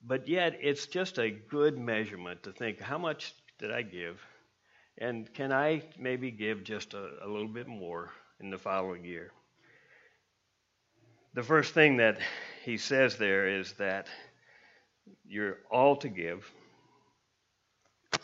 but 0.00 0.28
yet, 0.28 0.58
it's 0.60 0.86
just 0.86 1.18
a 1.18 1.28
good 1.28 1.76
measurement 1.76 2.44
to 2.44 2.52
think 2.52 2.80
how 2.80 2.98
much 2.98 3.34
did 3.58 3.72
I 3.72 3.82
give? 3.82 4.24
And 4.98 5.32
can 5.34 5.52
I 5.52 5.82
maybe 5.98 6.30
give 6.30 6.62
just 6.62 6.94
a, 6.94 7.10
a 7.24 7.28
little 7.28 7.48
bit 7.48 7.66
more 7.66 8.12
in 8.38 8.50
the 8.50 8.58
following 8.58 9.04
year? 9.04 9.32
The 11.34 11.42
first 11.42 11.74
thing 11.74 11.96
that 11.96 12.20
he 12.64 12.78
says 12.78 13.16
there 13.16 13.48
is 13.48 13.72
that 13.74 14.06
you're 15.26 15.58
all 15.68 15.96
to 15.96 16.08
give, 16.08 16.48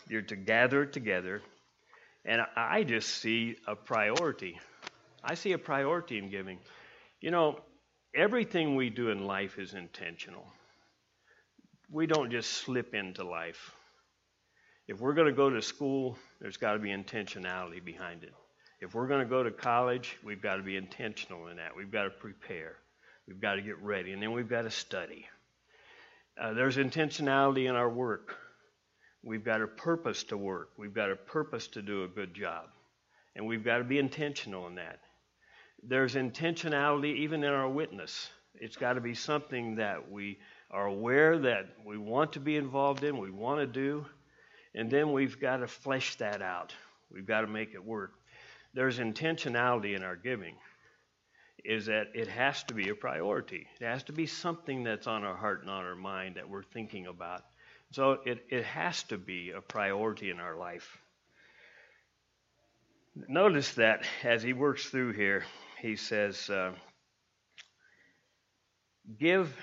you're 0.09 0.21
to 0.23 0.35
gather 0.35 0.85
together, 0.85 1.41
and 2.25 2.41
I 2.55 2.83
just 2.83 3.09
see 3.09 3.55
a 3.67 3.75
priority. 3.75 4.59
I 5.23 5.35
see 5.35 5.53
a 5.53 5.57
priority 5.57 6.17
in 6.17 6.29
giving. 6.29 6.59
You 7.21 7.31
know, 7.31 7.59
everything 8.15 8.75
we 8.75 8.89
do 8.89 9.09
in 9.09 9.25
life 9.25 9.57
is 9.59 9.73
intentional. 9.73 10.45
We 11.89 12.05
don't 12.05 12.31
just 12.31 12.51
slip 12.51 12.93
into 12.93 13.23
life. 13.23 13.71
If 14.87 15.01
we're 15.01 15.13
going 15.13 15.27
to 15.27 15.33
go 15.33 15.49
to 15.49 15.61
school, 15.61 16.17
there's 16.39 16.57
got 16.57 16.73
to 16.73 16.79
be 16.79 16.89
intentionality 16.89 17.83
behind 17.83 18.23
it. 18.23 18.33
If 18.79 18.93
we're 18.93 19.07
going 19.07 19.21
to 19.21 19.29
go 19.29 19.43
to 19.43 19.51
college, 19.51 20.17
we've 20.23 20.41
got 20.41 20.57
to 20.57 20.63
be 20.63 20.75
intentional 20.75 21.47
in 21.47 21.57
that. 21.57 21.75
We've 21.75 21.91
got 21.91 22.03
to 22.03 22.09
prepare. 22.09 22.75
We've 23.27 23.41
got 23.41 23.55
to 23.55 23.61
get 23.61 23.81
ready. 23.81 24.13
And 24.13 24.21
then 24.21 24.31
we've 24.31 24.49
got 24.49 24.61
to 24.61 24.71
study. 24.71 25.25
Uh, 26.39 26.53
there's 26.53 26.77
intentionality 26.77 27.67
in 27.67 27.75
our 27.75 27.89
work. 27.89 28.37
We've 29.27 29.43
got 29.43 29.61
a 29.61 29.67
purpose 29.67 30.23
to 30.25 30.37
work. 30.37 30.69
We've 30.77 30.93
got 30.93 31.11
a 31.11 31.15
purpose 31.17 31.67
to 31.69 31.81
do 31.81 32.05
a 32.05 32.07
good 32.07 32.33
job. 32.33 32.67
And 33.35 33.45
we've 33.45 33.63
got 33.63 33.79
to 33.79 33.83
be 33.83 33.99
intentional 33.99 34.67
in 34.67 34.75
that. 34.75 35.01
There's 35.83 36.15
intentionality 36.15 37.13
even 37.17 37.43
in 37.43 37.51
our 37.51 37.67
witness. 37.67 38.29
It's 38.55 38.77
got 38.77 38.93
to 38.93 39.01
be 39.01 39.13
something 39.13 39.75
that 39.75 40.09
we 40.09 40.39
are 40.71 40.85
aware 40.85 41.37
that 41.39 41.65
we 41.85 41.97
want 41.97 42.33
to 42.33 42.39
be 42.39 42.55
involved 42.55 43.03
in, 43.03 43.17
we 43.17 43.29
want 43.29 43.59
to 43.59 43.67
do, 43.67 44.05
and 44.73 44.89
then 44.89 45.11
we've 45.11 45.39
got 45.39 45.57
to 45.57 45.67
flesh 45.67 46.15
that 46.15 46.41
out. 46.41 46.73
We've 47.11 47.27
got 47.27 47.41
to 47.41 47.47
make 47.47 47.73
it 47.73 47.83
work. 47.83 48.13
There's 48.73 48.97
intentionality 48.97 49.95
in 49.95 50.03
our 50.03 50.15
giving, 50.15 50.55
is 51.65 51.85
that 51.87 52.07
it 52.15 52.29
has 52.29 52.63
to 52.63 52.73
be 52.73 52.89
a 52.89 52.95
priority. 52.95 53.67
It 53.81 53.85
has 53.85 54.03
to 54.03 54.13
be 54.13 54.25
something 54.25 54.83
that's 54.83 55.05
on 55.05 55.25
our 55.25 55.35
heart 55.35 55.61
and 55.61 55.69
on 55.69 55.83
our 55.83 55.95
mind 55.95 56.35
that 56.35 56.49
we're 56.49 56.63
thinking 56.63 57.07
about. 57.07 57.43
So 57.91 58.17
it, 58.25 58.45
it 58.49 58.65
has 58.65 59.03
to 59.03 59.17
be 59.17 59.51
a 59.51 59.61
priority 59.61 60.29
in 60.29 60.39
our 60.39 60.55
life. 60.55 60.97
Notice 63.27 63.73
that 63.75 64.03
as 64.23 64.43
he 64.43 64.53
works 64.53 64.85
through 64.85 65.13
here, 65.13 65.43
he 65.81 65.95
says, 65.95 66.49
uh, 66.49 66.73
Give, 69.19 69.55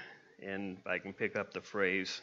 and 0.42 0.78
I 0.86 0.98
can 0.98 1.12
pick 1.12 1.36
up 1.36 1.52
the 1.52 1.60
phrase, 1.60 2.20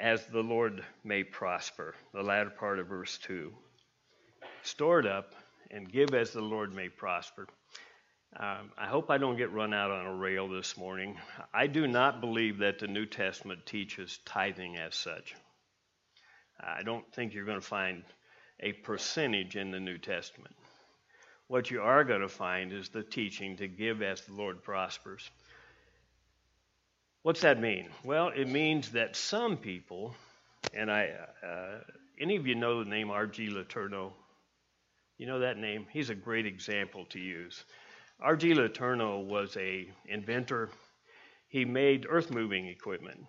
as 0.00 0.26
the 0.26 0.42
Lord 0.42 0.84
may 1.04 1.22
prosper. 1.22 1.94
The 2.12 2.22
latter 2.22 2.50
part 2.50 2.78
of 2.78 2.88
verse 2.88 3.18
2. 3.18 3.52
Store 4.62 4.98
it 4.98 5.06
up 5.06 5.34
and 5.70 5.92
give 5.92 6.14
as 6.14 6.32
the 6.32 6.40
Lord 6.40 6.74
may 6.74 6.88
prosper. 6.88 7.46
Um, 8.40 8.72
I 8.78 8.86
hope 8.86 9.10
I 9.10 9.18
don't 9.18 9.36
get 9.36 9.52
run 9.52 9.74
out 9.74 9.90
on 9.90 10.06
a 10.06 10.14
rail 10.14 10.48
this 10.48 10.76
morning. 10.76 11.18
I 11.54 11.68
do 11.68 11.86
not 11.86 12.20
believe 12.20 12.58
that 12.58 12.78
the 12.80 12.88
New 12.88 13.06
Testament 13.06 13.66
teaches 13.66 14.18
tithing 14.26 14.76
as 14.76 14.94
such. 14.94 15.34
I 16.60 16.82
don't 16.82 17.10
think 17.14 17.34
you're 17.34 17.46
going 17.46 17.60
to 17.60 17.66
find 17.66 18.04
a 18.60 18.72
percentage 18.72 19.56
in 19.56 19.70
the 19.70 19.80
New 19.80 19.98
Testament. 19.98 20.54
What 21.48 21.70
you 21.70 21.82
are 21.82 22.04
going 22.04 22.22
to 22.22 22.28
find 22.28 22.72
is 22.72 22.90
the 22.90 23.02
teaching 23.02 23.56
to 23.58 23.68
give 23.68 24.02
as 24.02 24.22
the 24.22 24.34
Lord 24.34 24.62
prospers. 24.62 25.30
What's 27.22 27.42
that 27.42 27.60
mean? 27.60 27.88
Well, 28.04 28.30
it 28.34 28.48
means 28.48 28.92
that 28.92 29.16
some 29.16 29.56
people 29.58 30.14
And 30.74 30.90
I, 30.90 31.12
uh, 31.46 31.80
any 32.20 32.36
of 32.36 32.46
you 32.46 32.54
know 32.54 32.84
the 32.84 32.90
name 32.90 33.10
R.G. 33.10 33.48
Letourneau? 33.50 34.12
You 35.18 35.26
know 35.26 35.40
that 35.40 35.58
name? 35.58 35.86
He's 35.92 36.10
a 36.10 36.14
great 36.14 36.46
example 36.46 37.06
to 37.10 37.20
use. 37.20 37.64
R.G. 38.20 38.54
Letourneau 38.54 39.26
was 39.26 39.56
a 39.58 39.90
inventor. 40.06 40.70
He 41.48 41.66
made 41.66 42.06
earth 42.08 42.30
moving 42.30 42.66
equipment, 42.66 43.26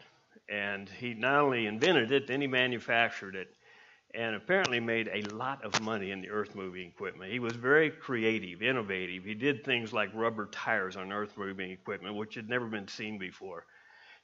and 0.49 0.87
he 0.87 1.13
not 1.13 1.41
only 1.41 1.65
invented 1.65 2.11
it, 2.13 2.25
then 2.25 2.39
he 2.39 2.47
manufactured 2.47 3.35
it, 3.35 3.49
and 4.15 4.33
apparently 4.33 4.79
made 4.79 5.09
a 5.09 5.21
lot 5.35 5.63
of 5.65 5.81
money 5.81 6.11
in 6.11 6.21
the 6.21 6.29
earth 6.29 6.55
moving 6.55 6.87
equipment. 6.87 7.33
He 7.33 7.39
was 7.39 7.53
very 7.53 7.91
creative, 7.91 8.61
innovative. 8.61 9.25
He 9.25 9.33
did 9.33 9.65
things 9.65 9.91
like 9.91 10.09
rubber 10.13 10.47
tires 10.47 10.95
on 10.95 11.11
earth 11.11 11.37
moving 11.37 11.71
equipment, 11.71 12.15
which 12.15 12.35
had 12.35 12.47
never 12.47 12.67
been 12.67 12.87
seen 12.87 13.17
before. 13.17 13.65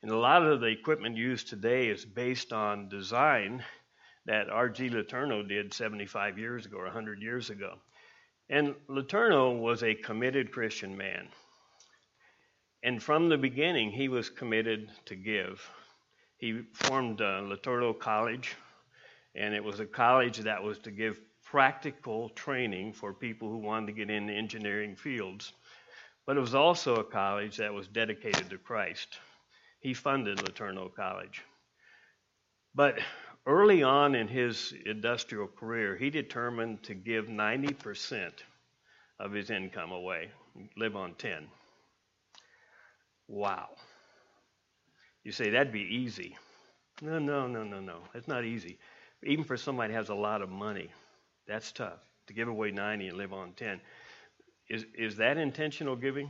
And 0.02 0.12
a 0.12 0.18
lot 0.18 0.46
of 0.46 0.62
the 0.62 0.68
equipment 0.68 1.18
used 1.18 1.50
today 1.50 1.90
is 1.90 2.06
based 2.06 2.54
on 2.54 2.88
design 2.88 3.64
that 4.26 4.50
R.G. 4.50 4.90
Letourneau 4.90 5.46
did 5.46 5.74
75 5.74 6.40
years 6.40 6.66
ago 6.66 6.78
or 6.78 6.86
100 6.86 7.22
years 7.22 7.50
ago. 7.50 7.80
And 8.50 8.76
Letourneau 8.88 9.58
was 9.58 9.84
a 9.84 9.96
committed 9.96 10.52
Christian 10.52 10.98
man. 10.98 11.28
And 12.84 13.02
from 13.02 13.30
the 13.30 13.38
beginning, 13.38 13.92
he 13.92 14.10
was 14.10 14.30
committed 14.30 14.92
to 15.06 15.16
give. 15.16 15.68
He 16.38 16.64
formed 16.74 17.22
uh, 17.22 17.42
Letourneau 17.42 17.98
College, 17.98 18.56
and 19.36 19.54
it 19.54 19.64
was 19.64 19.80
a 19.80 19.86
college 19.86 20.40
that 20.40 20.62
was 20.62 20.78
to 20.80 20.92
give 20.92 21.20
practical 21.44 22.30
training 22.30 22.94
for 22.94 23.14
people 23.14 23.50
who 23.50 23.58
wanted 23.58 23.88
to 23.88 23.94
get 23.94 24.10
in 24.10 24.28
the 24.28 24.34
engineering 24.34 24.96
fields. 24.96 25.54
But 26.26 26.38
it 26.38 26.42
was 26.42 26.56
also 26.56 26.96
a 26.96 27.04
college 27.04 27.58
that 27.58 27.74
was 27.74 27.88
dedicated 27.88 28.50
to 28.50 28.58
Christ 28.58 29.18
he 29.84 29.94
funded 29.94 30.38
Letourneau 30.38 30.90
College. 30.96 31.44
But 32.74 33.00
early 33.46 33.84
on 33.84 34.16
in 34.16 34.28
his 34.28 34.74
industrial 34.86 35.48
career, 35.48 35.96
he 35.96 36.10
determined 36.10 36.84
to 36.84 36.94
give 36.94 37.26
90% 37.26 38.32
of 39.20 39.32
his 39.32 39.50
income 39.50 39.92
away, 39.92 40.30
live 40.78 40.96
on 40.96 41.14
10. 41.16 41.48
Wow. 43.28 43.70
You 45.24 45.32
say 45.32 45.50
that'd 45.50 45.74
be 45.74 45.82
easy. 45.82 46.38
No, 47.02 47.20
no, 47.20 47.48
no, 47.48 47.64
no, 47.64 47.80
no. 47.80 48.00
It's 48.14 48.28
not 48.28 48.46
easy. 48.46 48.78
Even 49.24 49.44
for 49.44 49.58
somebody 49.58 49.94
who 49.94 49.98
has 49.98 50.10
a 50.10 50.16
lot 50.16 50.42
of 50.42 50.50
money, 50.50 50.90
that's 51.48 51.72
tough. 51.72 52.00
To 52.28 52.34
give 52.34 52.48
away 52.48 52.72
90 52.72 53.10
and 53.10 53.18
live 53.18 53.34
on 53.34 53.54
10. 53.54 53.82
Is, 54.70 54.86
is 54.98 55.18
that 55.18 55.38
intentional 55.38 55.96
giving? 55.96 56.30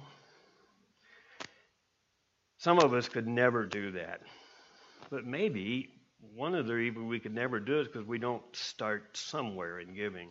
Some 2.58 2.79
of 2.79 2.93
us 2.93 3.10
could 3.10 3.27
never 3.27 3.65
do 3.65 3.91
that. 3.91 4.22
But 5.10 5.25
maybe 5.25 5.89
one 6.36 6.56
of 6.56 6.68
the 6.68 6.74
reasons 6.74 7.10
we 7.10 7.20
could 7.20 7.34
never 7.34 7.60
do 7.60 7.80
it 7.80 7.82
is 7.82 7.88
because 7.88 8.08
we 8.08 8.18
don't 8.18 8.44
start 8.56 9.15
somewhere 9.15 9.80
in 9.80 9.94
giving. 9.94 10.30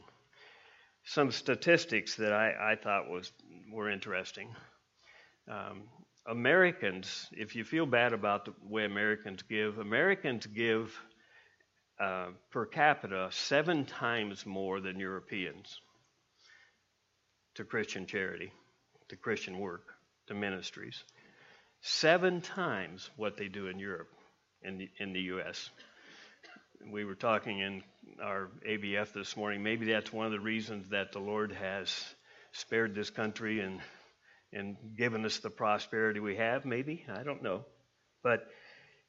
Some 1.04 1.30
statistics 1.32 2.16
that 2.16 2.32
I, 2.32 2.72
I 2.72 2.76
thought 2.76 3.10
was 3.10 3.32
were 3.70 3.90
interesting. 3.90 4.48
Um, 5.48 5.82
Americans, 6.26 7.28
if 7.32 7.56
you 7.56 7.64
feel 7.64 7.86
bad 7.86 8.12
about 8.12 8.44
the 8.44 8.54
way 8.62 8.84
Americans 8.84 9.42
give, 9.42 9.78
Americans 9.78 10.46
give 10.46 10.96
uh, 12.00 12.28
per 12.50 12.66
capita 12.66 13.28
seven 13.30 13.84
times 13.84 14.46
more 14.46 14.80
than 14.80 15.00
Europeans 15.00 15.80
to 17.54 17.64
Christian 17.64 18.06
charity, 18.06 18.52
to 19.08 19.16
Christian 19.16 19.58
work, 19.58 19.94
to 20.28 20.34
ministries 20.34 21.02
seven 21.82 22.40
times 22.40 23.10
what 23.16 23.36
they 23.36 23.48
do 23.48 23.66
in 23.66 23.78
Europe, 23.78 24.08
in 24.62 24.78
the, 24.78 24.90
in 24.98 25.12
the 25.12 25.20
U.S. 25.20 25.70
We 26.90 27.04
were 27.04 27.14
talking 27.14 27.60
in 27.60 27.82
our 28.22 28.50
ABF 28.68 29.12
this 29.12 29.36
morning. 29.36 29.62
Maybe 29.62 29.86
that's 29.86 30.12
one 30.12 30.26
of 30.26 30.32
the 30.32 30.40
reasons 30.40 30.88
that 30.90 31.12
the 31.12 31.18
Lord 31.18 31.52
has 31.52 31.92
spared 32.52 32.94
this 32.94 33.10
country 33.10 33.60
and 33.60 33.80
and 34.54 34.76
given 34.96 35.24
us 35.24 35.38
the 35.38 35.50
prosperity 35.50 36.20
we 36.20 36.36
have. 36.36 36.64
Maybe 36.64 37.04
I 37.08 37.22
don't 37.22 37.42
know, 37.42 37.64
but 38.22 38.46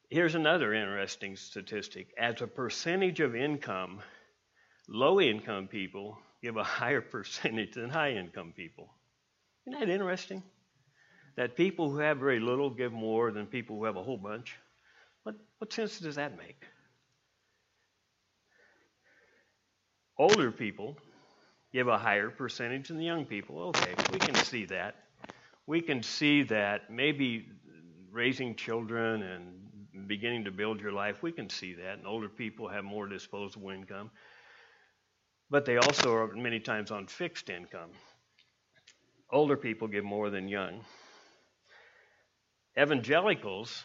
here's 0.09 0.35
another 0.35 0.73
interesting 0.73 1.35
statistic: 1.35 2.13
as 2.17 2.41
a 2.41 2.47
percentage 2.47 3.19
of 3.19 3.35
income, 3.35 4.01
low-income 4.87 5.67
people 5.67 6.17
give 6.41 6.57
a 6.57 6.63
higher 6.63 7.01
percentage 7.15 7.73
than 7.73 7.89
high-income 7.89 8.53
people. 8.55 8.89
Isn't 9.65 9.79
that 9.79 9.89
interesting? 9.89 10.43
that 11.35 11.55
people 11.55 11.89
who 11.89 11.97
have 11.97 12.17
very 12.17 12.39
little 12.39 12.69
give 12.69 12.91
more 12.91 13.31
than 13.31 13.47
people 13.47 13.77
who 13.77 13.85
have 13.85 13.95
a 13.95 14.03
whole 14.03 14.17
bunch. 14.17 14.55
What, 15.23 15.35
what 15.57 15.73
sense 15.73 15.99
does 15.99 16.15
that 16.15 16.37
make? 16.37 16.63
Older 20.23 20.51
people 20.51 20.95
give 21.73 21.89
a 21.89 21.97
higher 21.97 22.29
percentage 22.29 22.87
than 22.87 22.95
the 22.95 23.03
young 23.03 23.25
people. 23.25 23.59
Okay, 23.59 23.93
we 24.13 24.19
can 24.19 24.35
see 24.35 24.63
that. 24.63 24.95
We 25.67 25.81
can 25.81 26.01
see 26.01 26.43
that 26.43 26.89
maybe 26.89 27.49
raising 28.09 28.55
children 28.55 29.21
and 29.21 30.07
beginning 30.07 30.45
to 30.45 30.51
build 30.51 30.79
your 30.79 30.93
life, 30.93 31.21
we 31.21 31.33
can 31.33 31.49
see 31.49 31.73
that. 31.73 31.97
And 31.97 32.07
older 32.07 32.29
people 32.29 32.69
have 32.69 32.85
more 32.85 33.05
disposable 33.05 33.71
income. 33.71 34.11
But 35.49 35.65
they 35.65 35.75
also 35.75 36.15
are 36.15 36.33
many 36.33 36.61
times 36.61 36.89
on 36.89 37.07
fixed 37.07 37.49
income. 37.49 37.89
Older 39.29 39.57
people 39.57 39.89
give 39.89 40.05
more 40.05 40.29
than 40.29 40.47
young. 40.47 40.85
Evangelicals 42.79 43.83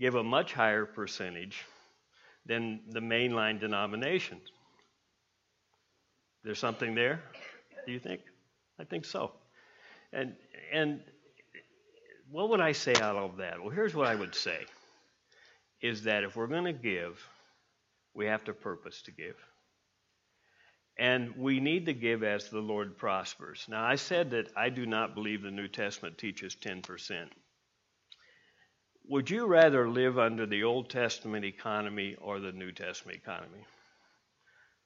give 0.00 0.16
a 0.16 0.24
much 0.24 0.52
higher 0.52 0.84
percentage 0.84 1.64
than 2.44 2.80
the 2.88 2.98
mainline 2.98 3.60
denominations. 3.60 4.48
There's 6.44 6.58
something 6.58 6.94
there, 6.94 7.22
do 7.86 7.92
you 7.92 8.00
think? 8.00 8.20
I 8.78 8.84
think 8.84 9.04
so. 9.04 9.32
And 10.12 10.34
and 10.72 11.00
what 12.30 12.48
would 12.48 12.60
I 12.60 12.72
say 12.72 12.94
out 12.94 13.16
of 13.16 13.36
that? 13.36 13.60
Well, 13.60 13.70
here's 13.70 13.94
what 13.94 14.08
I 14.08 14.14
would 14.14 14.34
say 14.34 14.58
is 15.82 16.04
that 16.04 16.24
if 16.24 16.34
we're 16.34 16.46
going 16.46 16.64
to 16.64 16.72
give, 16.72 17.22
we 18.14 18.26
have 18.26 18.44
to 18.44 18.54
purpose 18.54 19.02
to 19.02 19.10
give. 19.12 19.36
And 20.98 21.36
we 21.36 21.60
need 21.60 21.86
to 21.86 21.94
give 21.94 22.22
as 22.22 22.48
the 22.48 22.60
Lord 22.60 22.96
prospers. 22.96 23.66
Now, 23.68 23.84
I 23.84 23.96
said 23.96 24.30
that 24.30 24.50
I 24.56 24.68
do 24.68 24.86
not 24.86 25.14
believe 25.14 25.42
the 25.42 25.50
New 25.50 25.68
Testament 25.68 26.18
teaches 26.18 26.54
10%. 26.54 27.28
Would 29.08 29.30
you 29.30 29.46
rather 29.46 29.88
live 29.88 30.18
under 30.18 30.46
the 30.46 30.64
Old 30.64 30.90
Testament 30.90 31.44
economy 31.44 32.16
or 32.20 32.40
the 32.40 32.52
New 32.52 32.72
Testament 32.72 33.18
economy? 33.18 33.64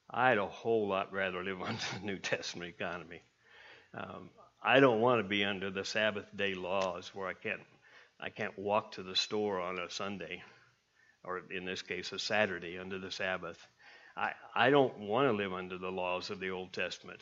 I'd 0.09 0.37
a 0.37 0.45
whole 0.45 0.87
lot 0.87 1.11
rather 1.11 1.43
live 1.43 1.61
under 1.65 1.83
the 1.99 2.05
New 2.05 2.17
Testament 2.17 2.69
economy. 2.69 3.21
Um, 3.93 4.29
I 4.63 4.79
don't 4.79 5.01
want 5.01 5.21
to 5.21 5.27
be 5.27 5.43
under 5.43 5.69
the 5.69 5.85
Sabbath 5.85 6.25
day 6.35 6.53
laws 6.53 7.11
where 7.13 7.27
I 7.27 7.33
can't 7.33 7.61
I 8.19 8.29
can't 8.29 8.57
walk 8.57 8.93
to 8.93 9.03
the 9.03 9.15
store 9.15 9.59
on 9.61 9.77
a 9.77 9.91
Sunday, 9.91 10.41
or 11.23 11.43
in 11.51 11.65
this 11.65 11.83
case 11.83 12.11
a 12.11 12.19
Saturday 12.19 12.79
under 12.79 12.97
the 12.97 13.11
Sabbath. 13.11 13.67
I, 14.15 14.31
I 14.55 14.71
don't 14.71 14.97
want 14.97 15.27
to 15.27 15.37
live 15.37 15.53
under 15.53 15.77
the 15.77 15.91
laws 15.91 16.31
of 16.31 16.39
the 16.39 16.49
Old 16.49 16.73
Testament 16.73 17.21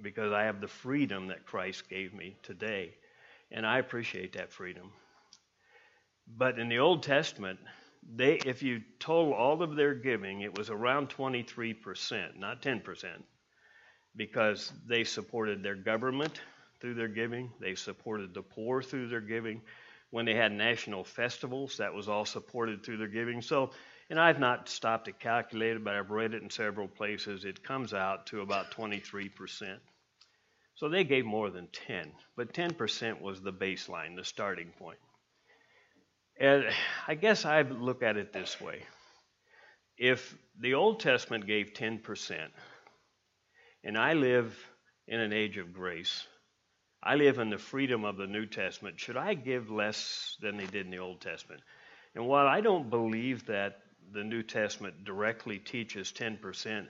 because 0.00 0.32
I 0.32 0.44
have 0.44 0.60
the 0.60 0.68
freedom 0.68 1.26
that 1.28 1.46
Christ 1.46 1.88
gave 1.88 2.14
me 2.14 2.36
today, 2.44 2.94
and 3.50 3.66
I 3.66 3.78
appreciate 3.78 4.34
that 4.34 4.52
freedom. 4.52 4.92
But 6.28 6.60
in 6.60 6.68
the 6.68 6.78
Old 6.78 7.02
Testament, 7.02 7.58
they 8.16 8.34
if 8.34 8.62
you 8.62 8.80
total 8.98 9.34
all 9.34 9.62
of 9.62 9.76
their 9.76 9.94
giving, 9.94 10.40
it 10.40 10.56
was 10.56 10.70
around 10.70 11.08
23%, 11.10 12.36
not 12.38 12.62
10%, 12.62 13.06
because 14.16 14.72
they 14.86 15.04
supported 15.04 15.62
their 15.62 15.74
government 15.74 16.40
through 16.80 16.94
their 16.94 17.08
giving, 17.08 17.50
they 17.60 17.74
supported 17.74 18.32
the 18.34 18.42
poor 18.42 18.82
through 18.82 19.08
their 19.08 19.20
giving. 19.20 19.60
When 20.10 20.24
they 20.24 20.34
had 20.34 20.52
national 20.52 21.04
festivals, 21.04 21.76
that 21.76 21.92
was 21.92 22.08
all 22.08 22.24
supported 22.24 22.82
through 22.82 22.96
their 22.96 23.08
giving. 23.08 23.42
So, 23.42 23.72
and 24.08 24.18
I've 24.18 24.40
not 24.40 24.68
stopped 24.68 25.04
to 25.04 25.12
calculate 25.12 25.76
it, 25.76 25.84
but 25.84 25.94
I've 25.94 26.10
read 26.10 26.32
it 26.32 26.42
in 26.42 26.48
several 26.48 26.88
places. 26.88 27.44
It 27.44 27.62
comes 27.62 27.92
out 27.92 28.26
to 28.28 28.40
about 28.40 28.70
23%. 28.70 29.76
So 30.76 30.88
they 30.88 31.04
gave 31.04 31.26
more 31.26 31.50
than 31.50 31.66
10, 31.86 32.12
but 32.36 32.54
10% 32.54 33.20
was 33.20 33.42
the 33.42 33.52
baseline, 33.52 34.16
the 34.16 34.24
starting 34.24 34.70
point. 34.78 34.98
And 36.40 36.64
I 37.06 37.14
guess 37.14 37.44
I 37.44 37.62
look 37.62 38.02
at 38.02 38.16
it 38.16 38.32
this 38.32 38.60
way 38.60 38.82
if 39.96 40.36
the 40.60 40.74
Old 40.74 41.00
Testament 41.00 41.46
gave 41.46 41.72
10%, 41.74 42.38
and 43.82 43.98
I 43.98 44.12
live 44.12 44.56
in 45.08 45.18
an 45.18 45.32
age 45.32 45.58
of 45.58 45.72
grace, 45.72 46.24
I 47.02 47.16
live 47.16 47.38
in 47.38 47.50
the 47.50 47.58
freedom 47.58 48.04
of 48.04 48.16
the 48.16 48.26
New 48.26 48.46
Testament, 48.46 49.00
should 49.00 49.16
I 49.16 49.34
give 49.34 49.70
less 49.70 50.36
than 50.40 50.56
they 50.56 50.66
did 50.66 50.86
in 50.86 50.92
the 50.92 50.98
Old 50.98 51.20
Testament? 51.20 51.62
And 52.14 52.26
while 52.26 52.46
I 52.46 52.60
don't 52.60 52.90
believe 52.90 53.46
that 53.46 53.80
the 54.12 54.22
New 54.22 54.42
Testament 54.42 55.04
directly 55.04 55.58
teaches 55.58 56.12
10%, 56.12 56.86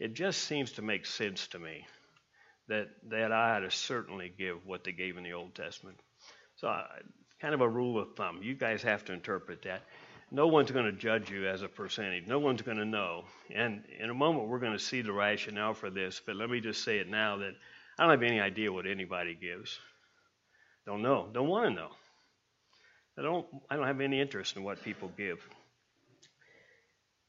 it 0.00 0.14
just 0.14 0.42
seems 0.42 0.72
to 0.72 0.82
make 0.82 1.06
sense 1.06 1.46
to 1.48 1.58
me 1.58 1.86
that, 2.68 2.88
that 3.10 3.32
I 3.32 3.56
ought 3.56 3.60
to 3.60 3.70
certainly 3.70 4.32
give 4.36 4.66
what 4.66 4.84
they 4.84 4.92
gave 4.92 5.16
in 5.16 5.24
the 5.24 5.32
Old 5.32 5.54
Testament. 5.54 5.98
So 6.56 6.68
kind 7.40 7.54
of 7.54 7.60
a 7.60 7.68
rule 7.68 7.98
of 7.98 8.14
thumb. 8.16 8.40
You 8.42 8.54
guys 8.54 8.82
have 8.82 9.04
to 9.06 9.12
interpret 9.12 9.62
that. 9.62 9.82
no 10.30 10.46
one's 10.46 10.70
going 10.70 10.84
to 10.84 10.92
judge 10.92 11.30
you 11.30 11.46
as 11.48 11.62
a 11.62 11.68
percentage. 11.68 12.26
No 12.26 12.38
one's 12.38 12.62
going 12.62 12.78
to 12.78 12.84
know. 12.84 13.24
And 13.54 13.84
in 13.98 14.10
a 14.10 14.14
moment, 14.14 14.48
we're 14.48 14.58
going 14.58 14.72
to 14.72 14.78
see 14.78 15.00
the 15.02 15.12
rationale 15.12 15.74
for 15.74 15.90
this. 15.90 16.20
But 16.24 16.36
let 16.36 16.50
me 16.50 16.60
just 16.60 16.84
say 16.84 16.98
it 16.98 17.08
now 17.08 17.38
that 17.38 17.54
I 17.98 18.02
don't 18.02 18.10
have 18.10 18.22
any 18.22 18.40
idea 18.40 18.72
what 18.72 18.86
anybody 18.86 19.34
gives. 19.34 19.78
Don't 20.86 21.02
know. 21.02 21.28
Don't 21.32 21.48
want 21.48 21.66
to 21.66 21.74
know. 21.74 21.90
I 23.18 23.22
don't. 23.22 23.46
I 23.68 23.76
don't 23.76 23.86
have 23.86 24.00
any 24.00 24.20
interest 24.20 24.56
in 24.56 24.62
what 24.62 24.82
people 24.82 25.10
give. 25.16 25.46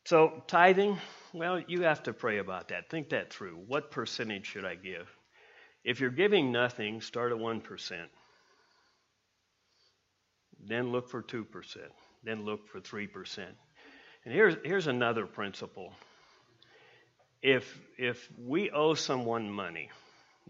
So 0.06 0.44
tithing, 0.48 0.98
well, 1.34 1.60
you 1.68 1.84
have 1.84 2.04
to 2.04 2.14
pray 2.14 2.38
about 2.38 2.70
that. 2.70 2.90
Think 2.90 3.10
that 3.10 3.32
through. 3.32 3.58
What 3.68 3.92
percentage 3.92 4.46
should 4.46 4.66
I 4.66 4.76
give? 4.76 5.08
If 5.84 6.00
you're 6.00 6.10
giving 6.10 6.52
nothing, 6.52 7.02
start 7.02 7.32
at 7.32 7.40
one 7.40 7.62
percent. 7.62 8.10
Then 10.66 10.92
look 10.92 11.10
for 11.10 11.22
two 11.22 11.44
percent 11.44 11.92
then 12.24 12.46
look 12.46 12.68
for 12.68 12.80
3%. 12.80 13.38
And 14.26 14.34
here's, 14.34 14.56
here's 14.64 14.88
another 14.88 15.26
principle. 15.26 15.94
If, 17.42 17.80
if 17.98 18.30
we 18.38 18.70
owe 18.70 18.94
someone 18.94 19.50
money, 19.50 19.90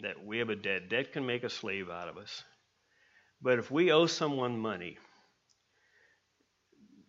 that 0.02 0.26
we 0.26 0.40
have 0.40 0.50
a 0.50 0.56
debt, 0.56 0.90
debt 0.90 1.14
can 1.14 1.26
make 1.26 1.44
a 1.44 1.50
slave 1.50 1.90
out 1.90 2.08
of 2.08 2.18
us. 2.18 2.44
But 3.42 3.60
if 3.60 3.70
we 3.70 3.92
owe 3.92 4.08
someone 4.08 4.58
money, 4.58 4.98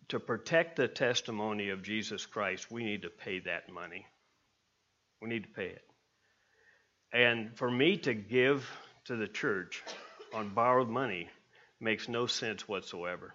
to 0.09 0.19
protect 0.19 0.75
the 0.75 0.89
testimony 0.89 1.69
of 1.69 1.83
Jesus 1.83 2.25
Christ, 2.25 2.69
we 2.69 2.83
need 2.83 3.03
to 3.03 3.09
pay 3.09 3.39
that 3.39 3.71
money. 3.71 4.05
We 5.21 5.29
need 5.29 5.43
to 5.43 5.49
pay 5.49 5.67
it. 5.67 5.83
And 7.13 7.55
for 7.57 7.71
me 7.71 7.97
to 7.99 8.13
give 8.13 8.69
to 9.05 9.15
the 9.15 9.27
church 9.27 9.81
on 10.33 10.49
borrowed 10.49 10.89
money 10.89 11.29
makes 11.81 12.07
no 12.07 12.27
sense 12.27 12.67
whatsoever. 12.67 13.33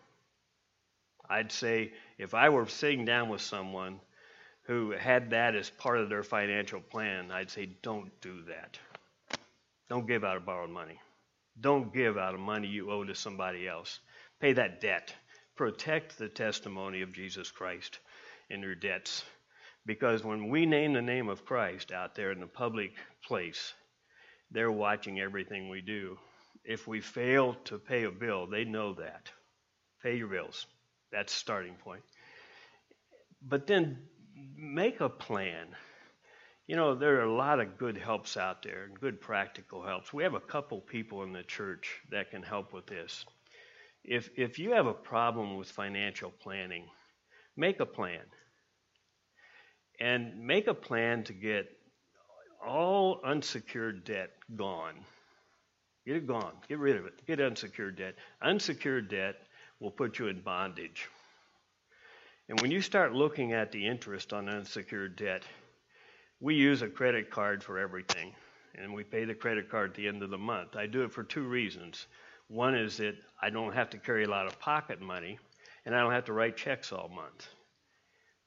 I'd 1.28 1.52
say 1.52 1.92
if 2.18 2.34
I 2.34 2.48
were 2.48 2.66
sitting 2.66 3.04
down 3.04 3.28
with 3.28 3.40
someone 3.40 4.00
who 4.66 4.92
had 4.92 5.30
that 5.30 5.54
as 5.54 5.70
part 5.70 5.98
of 5.98 6.08
their 6.08 6.22
financial 6.22 6.80
plan, 6.80 7.30
I'd 7.30 7.50
say, 7.50 7.68
don't 7.82 8.10
do 8.20 8.42
that. 8.44 8.78
Don't 9.88 10.06
give 10.06 10.24
out 10.24 10.36
of 10.36 10.46
borrowed 10.46 10.70
money. 10.70 11.00
Don't 11.60 11.92
give 11.92 12.18
out 12.18 12.34
of 12.34 12.40
money 12.40 12.68
you 12.68 12.90
owe 12.90 13.04
to 13.04 13.14
somebody 13.14 13.66
else. 13.66 14.00
Pay 14.40 14.54
that 14.54 14.80
debt. 14.80 15.14
Protect 15.56 16.18
the 16.18 16.28
testimony 16.28 17.02
of 17.02 17.12
Jesus 17.12 17.50
Christ 17.50 17.98
in 18.50 18.60
your 18.60 18.74
debts. 18.74 19.24
Because 19.86 20.24
when 20.24 20.48
we 20.48 20.66
name 20.66 20.92
the 20.92 21.02
name 21.02 21.28
of 21.28 21.44
Christ 21.44 21.92
out 21.92 22.14
there 22.14 22.32
in 22.32 22.40
the 22.40 22.46
public 22.46 22.92
place, 23.26 23.72
they're 24.50 24.72
watching 24.72 25.20
everything 25.20 25.68
we 25.68 25.80
do. 25.80 26.18
If 26.66 26.88
we 26.88 27.00
fail 27.00 27.54
to 27.66 27.78
pay 27.78 28.04
a 28.04 28.10
bill, 28.10 28.46
they 28.46 28.64
know 28.64 28.94
that. 28.94 29.30
Pay 30.02 30.16
your 30.16 30.28
bills. 30.28 30.66
That's 31.12 31.32
starting 31.32 31.74
point. 31.74 32.02
But 33.40 33.66
then 33.66 33.98
make 34.56 35.00
a 35.00 35.08
plan. 35.08 35.68
You 36.66 36.74
know, 36.74 36.96
there 36.96 37.20
are 37.20 37.24
a 37.24 37.32
lot 37.32 37.60
of 37.60 37.78
good 37.78 37.96
helps 37.96 38.36
out 38.36 38.62
there 38.62 38.84
and 38.84 38.98
good 38.98 39.20
practical 39.20 39.84
helps. 39.84 40.12
We 40.12 40.24
have 40.24 40.34
a 40.34 40.40
couple 40.40 40.80
people 40.80 41.22
in 41.22 41.32
the 41.32 41.44
church 41.44 42.00
that 42.10 42.32
can 42.32 42.42
help 42.42 42.72
with 42.72 42.86
this. 42.86 43.24
If, 44.02 44.30
if 44.36 44.58
you 44.58 44.72
have 44.72 44.86
a 44.86 44.94
problem 44.94 45.56
with 45.56 45.70
financial 45.70 46.30
planning, 46.30 46.86
make 47.56 47.78
a 47.78 47.86
plan. 47.86 48.22
And 50.00 50.44
make 50.46 50.66
a 50.66 50.74
plan 50.74 51.24
to 51.24 51.32
get 51.32 51.66
all 52.66 53.20
unsecured 53.24 54.04
debt 54.04 54.30
gone. 54.54 55.04
Get 56.06 56.16
it 56.16 56.26
gone. 56.26 56.52
Get 56.68 56.78
rid 56.78 56.96
of 56.96 57.06
it. 57.06 57.26
Get 57.26 57.40
unsecured 57.40 57.96
debt. 57.96 58.14
Unsecured 58.40 59.08
debt 59.08 59.36
will 59.80 59.90
put 59.90 60.18
you 60.18 60.28
in 60.28 60.40
bondage. 60.40 61.08
And 62.48 62.60
when 62.60 62.70
you 62.70 62.80
start 62.80 63.12
looking 63.12 63.52
at 63.52 63.72
the 63.72 63.86
interest 63.86 64.32
on 64.32 64.48
unsecured 64.48 65.16
debt, 65.16 65.42
we 66.38 66.54
use 66.54 66.82
a 66.82 66.88
credit 66.88 67.30
card 67.30 67.64
for 67.64 67.78
everything, 67.78 68.32
and 68.76 68.94
we 68.94 69.02
pay 69.02 69.24
the 69.24 69.34
credit 69.34 69.68
card 69.68 69.90
at 69.90 69.96
the 69.96 70.06
end 70.06 70.22
of 70.22 70.30
the 70.30 70.38
month. 70.38 70.76
I 70.76 70.86
do 70.86 71.02
it 71.02 71.12
for 71.12 71.24
two 71.24 71.42
reasons. 71.42 72.06
One 72.48 72.76
is 72.76 72.98
that 72.98 73.16
I 73.42 73.50
don't 73.50 73.74
have 73.74 73.90
to 73.90 73.98
carry 73.98 74.24
a 74.24 74.30
lot 74.30 74.46
of 74.46 74.60
pocket 74.60 75.00
money, 75.00 75.40
and 75.84 75.94
I 75.94 76.00
don't 76.00 76.12
have 76.12 76.26
to 76.26 76.32
write 76.32 76.56
checks 76.56 76.92
all 76.92 77.08
month. 77.08 77.48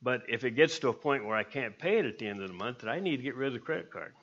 But 0.02 0.22
if 0.30 0.46
it 0.46 0.52
gets 0.52 0.80
to 0.80 0.90
a 0.90 0.94
point 0.94 1.26
where 1.26 1.36
I 1.36 1.44
can't 1.44 1.78
pay 1.78 1.98
it 1.98 2.06
at 2.06 2.20
the 2.20 2.28
end 2.28 2.42
of 2.42 2.48
the 2.48 2.54
month, 2.54 2.80
then 2.80 2.90
I 2.90 3.02
need 3.02 3.18
to 3.18 3.24
get 3.24 3.36
rid 3.36 3.48
of 3.48 3.54
the 3.54 3.60
credit 3.60 3.92
card. 3.92 4.14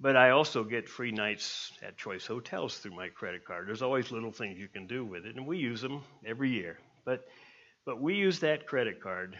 But 0.00 0.16
I 0.16 0.30
also 0.30 0.62
get 0.62 0.88
free 0.88 1.10
nights 1.10 1.72
at 1.82 1.98
Choice 1.98 2.24
Hotels 2.24 2.78
through 2.78 2.94
my 2.94 3.08
credit 3.08 3.44
card. 3.44 3.66
There's 3.66 3.82
always 3.82 4.12
little 4.12 4.30
things 4.30 4.58
you 4.58 4.68
can 4.68 4.86
do 4.86 5.04
with 5.04 5.26
it, 5.26 5.34
and 5.34 5.46
we 5.46 5.58
use 5.58 5.80
them 5.80 6.04
every 6.24 6.50
year. 6.50 6.78
But 7.04 7.26
but 7.84 8.00
we 8.00 8.14
use 8.14 8.38
that 8.40 8.66
credit 8.66 9.00
card, 9.02 9.38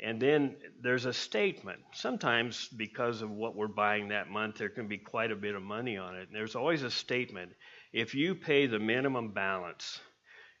and 0.00 0.20
then 0.20 0.56
there's 0.80 1.04
a 1.04 1.12
statement. 1.12 1.80
Sometimes 1.92 2.66
because 2.68 3.22
of 3.22 3.30
what 3.30 3.54
we're 3.54 3.68
buying 3.68 4.08
that 4.08 4.30
month, 4.30 4.56
there 4.56 4.70
can 4.70 4.88
be 4.88 4.98
quite 4.98 5.30
a 5.30 5.36
bit 5.36 5.54
of 5.54 5.62
money 5.62 5.96
on 5.96 6.16
it. 6.16 6.28
And 6.28 6.34
there's 6.34 6.56
always 6.56 6.82
a 6.82 6.90
statement. 6.90 7.52
If 7.92 8.14
you 8.14 8.34
pay 8.34 8.66
the 8.66 8.78
minimum 8.78 9.32
balance, 9.32 10.00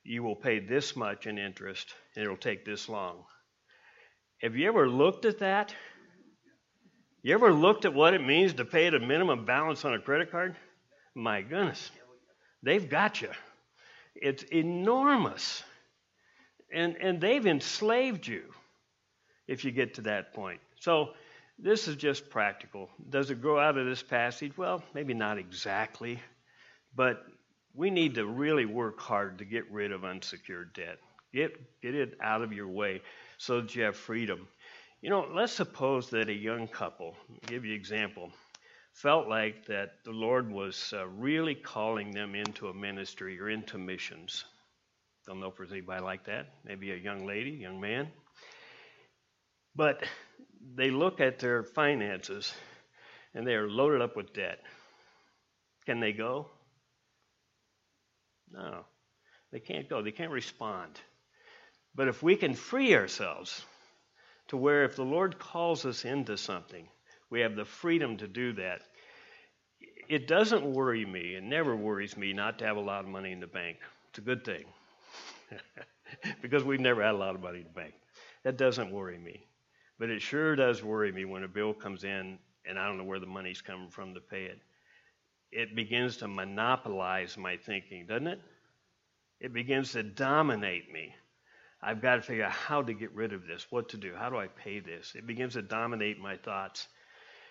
you 0.04 0.22
will 0.22 0.36
pay 0.36 0.60
this 0.60 0.94
much 0.94 1.26
in 1.26 1.38
interest, 1.38 1.94
and 2.14 2.24
it'll 2.24 2.36
take 2.36 2.64
this 2.64 2.88
long. 2.88 3.24
Have 4.42 4.54
you 4.54 4.68
ever 4.68 4.88
looked 4.88 5.24
at 5.24 5.38
that? 5.38 5.74
You 7.24 7.32
ever 7.32 7.54
looked 7.54 7.86
at 7.86 7.94
what 7.94 8.12
it 8.12 8.22
means 8.22 8.52
to 8.52 8.66
pay 8.66 8.90
the 8.90 9.00
minimum 9.00 9.46
balance 9.46 9.86
on 9.86 9.94
a 9.94 9.98
credit 9.98 10.30
card? 10.30 10.56
My 11.14 11.40
goodness, 11.40 11.90
they've 12.62 12.86
got 12.86 13.22
you. 13.22 13.30
It's 14.14 14.42
enormous. 14.42 15.62
And, 16.70 16.96
and 17.00 17.18
they've 17.22 17.46
enslaved 17.46 18.26
you 18.26 18.42
if 19.48 19.64
you 19.64 19.70
get 19.70 19.94
to 19.94 20.02
that 20.02 20.34
point. 20.34 20.60
So, 20.80 21.14
this 21.58 21.88
is 21.88 21.96
just 21.96 22.28
practical. 22.28 22.90
Does 23.08 23.30
it 23.30 23.40
grow 23.40 23.58
out 23.58 23.78
of 23.78 23.86
this 23.86 24.02
passage? 24.02 24.58
Well, 24.58 24.82
maybe 24.92 25.14
not 25.14 25.38
exactly, 25.38 26.18
but 26.94 27.24
we 27.74 27.90
need 27.90 28.16
to 28.16 28.26
really 28.26 28.66
work 28.66 29.00
hard 29.00 29.38
to 29.38 29.46
get 29.46 29.70
rid 29.70 29.92
of 29.92 30.04
unsecured 30.04 30.74
debt. 30.74 30.98
Get, 31.32 31.80
get 31.80 31.94
it 31.94 32.18
out 32.20 32.42
of 32.42 32.52
your 32.52 32.68
way 32.68 33.00
so 33.38 33.62
that 33.62 33.74
you 33.74 33.84
have 33.84 33.96
freedom. 33.96 34.46
You 35.04 35.10
know, 35.10 35.28
let's 35.30 35.52
suppose 35.52 36.08
that 36.10 36.30
a 36.30 36.32
young 36.32 36.66
couple, 36.66 37.14
I'll 37.28 37.36
give 37.46 37.66
you 37.66 37.74
an 37.74 37.78
example, 37.78 38.32
felt 38.94 39.28
like 39.28 39.66
that 39.66 39.96
the 40.02 40.12
Lord 40.12 40.50
was 40.50 40.94
uh, 40.96 41.06
really 41.06 41.54
calling 41.54 42.10
them 42.10 42.34
into 42.34 42.68
a 42.68 42.72
ministry 42.72 43.38
or 43.38 43.50
into 43.50 43.76
missions. 43.76 44.46
Don't 45.26 45.40
know 45.40 45.48
if 45.48 45.58
there's 45.58 45.72
anybody 45.72 46.02
like 46.02 46.24
that. 46.24 46.54
Maybe 46.64 46.90
a 46.90 46.96
young 46.96 47.26
lady, 47.26 47.50
young 47.50 47.82
man. 47.82 48.08
But 49.76 50.02
they 50.74 50.90
look 50.90 51.20
at 51.20 51.38
their 51.38 51.64
finances 51.64 52.54
and 53.34 53.46
they 53.46 53.56
are 53.56 53.68
loaded 53.68 54.00
up 54.00 54.16
with 54.16 54.32
debt. 54.32 54.60
Can 55.84 56.00
they 56.00 56.12
go? 56.12 56.48
No, 58.50 58.86
they 59.52 59.60
can't 59.60 59.86
go. 59.86 60.00
They 60.00 60.12
can't 60.12 60.30
respond. 60.30 60.98
But 61.94 62.08
if 62.08 62.22
we 62.22 62.36
can 62.36 62.54
free 62.54 62.94
ourselves 62.94 63.62
to 64.48 64.56
where 64.56 64.84
if 64.84 64.96
the 64.96 65.04
Lord 65.04 65.38
calls 65.38 65.84
us 65.86 66.04
into 66.04 66.36
something, 66.36 66.88
we 67.30 67.40
have 67.40 67.56
the 67.56 67.64
freedom 67.64 68.16
to 68.18 68.28
do 68.28 68.52
that. 68.54 68.82
It 70.08 70.26
doesn't 70.26 70.64
worry 70.64 71.04
me, 71.04 71.34
it 71.34 71.42
never 71.42 71.74
worries 71.74 72.16
me 72.16 72.32
not 72.32 72.58
to 72.58 72.66
have 72.66 72.76
a 72.76 72.80
lot 72.80 73.04
of 73.04 73.10
money 73.10 73.32
in 73.32 73.40
the 73.40 73.46
bank. 73.46 73.78
It's 74.10 74.18
a 74.18 74.22
good 74.22 74.44
thing. 74.44 74.64
because 76.42 76.64
we've 76.64 76.80
never 76.80 77.02
had 77.02 77.14
a 77.14 77.18
lot 77.18 77.34
of 77.34 77.42
money 77.42 77.58
in 77.58 77.64
the 77.64 77.70
bank. 77.70 77.94
That 78.42 78.56
doesn't 78.56 78.90
worry 78.90 79.18
me. 79.18 79.46
But 79.98 80.10
it 80.10 80.20
sure 80.20 80.56
does 80.56 80.82
worry 80.82 81.12
me 81.12 81.24
when 81.24 81.44
a 81.44 81.48
bill 81.48 81.72
comes 81.72 82.04
in 82.04 82.38
and 82.66 82.78
I 82.78 82.86
don't 82.86 82.98
know 82.98 83.04
where 83.04 83.20
the 83.20 83.26
money's 83.26 83.60
coming 83.60 83.90
from 83.90 84.14
to 84.14 84.20
pay 84.20 84.44
it. 84.44 84.60
It 85.52 85.76
begins 85.76 86.16
to 86.18 86.28
monopolize 86.28 87.36
my 87.36 87.56
thinking, 87.56 88.06
doesn't 88.06 88.26
it? 88.26 88.40
It 89.40 89.52
begins 89.52 89.92
to 89.92 90.02
dominate 90.02 90.92
me. 90.92 91.14
I've 91.84 92.00
got 92.00 92.16
to 92.16 92.22
figure 92.22 92.44
out 92.44 92.52
how 92.52 92.82
to 92.82 92.94
get 92.94 93.12
rid 93.12 93.34
of 93.34 93.46
this, 93.46 93.66
what 93.68 93.90
to 93.90 93.98
do, 93.98 94.14
how 94.16 94.30
do 94.30 94.36
I 94.38 94.46
pay 94.46 94.80
this. 94.80 95.12
It 95.14 95.26
begins 95.26 95.52
to 95.52 95.62
dominate 95.62 96.18
my 96.18 96.38
thoughts. 96.38 96.88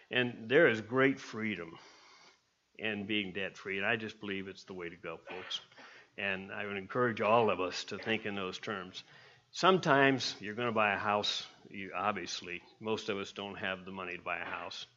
And 0.09 0.45
there 0.47 0.67
is 0.67 0.81
great 0.81 1.19
freedom 1.19 1.77
in 2.79 3.05
being 3.05 3.33
debt 3.33 3.57
free. 3.57 3.77
And 3.77 3.85
I 3.85 3.95
just 3.95 4.19
believe 4.19 4.47
it's 4.47 4.63
the 4.63 4.73
way 4.73 4.89
to 4.89 4.95
go, 4.95 5.19
folks. 5.29 5.61
And 6.17 6.51
I 6.51 6.65
would 6.65 6.77
encourage 6.77 7.21
all 7.21 7.51
of 7.51 7.61
us 7.61 7.83
to 7.85 7.99
think 7.99 8.25
in 8.25 8.35
those 8.35 8.57
terms. 8.57 9.03
Sometimes 9.51 10.35
you're 10.39 10.55
going 10.55 10.67
to 10.67 10.73
buy 10.73 10.93
a 10.93 10.97
house, 10.97 11.45
you, 11.69 11.91
obviously, 11.95 12.61
most 12.79 13.09
of 13.09 13.19
us 13.19 13.31
don't 13.33 13.57
have 13.59 13.85
the 13.85 13.91
money 13.91 14.17
to 14.17 14.23
buy 14.23 14.39
a 14.39 14.45
house. 14.45 14.87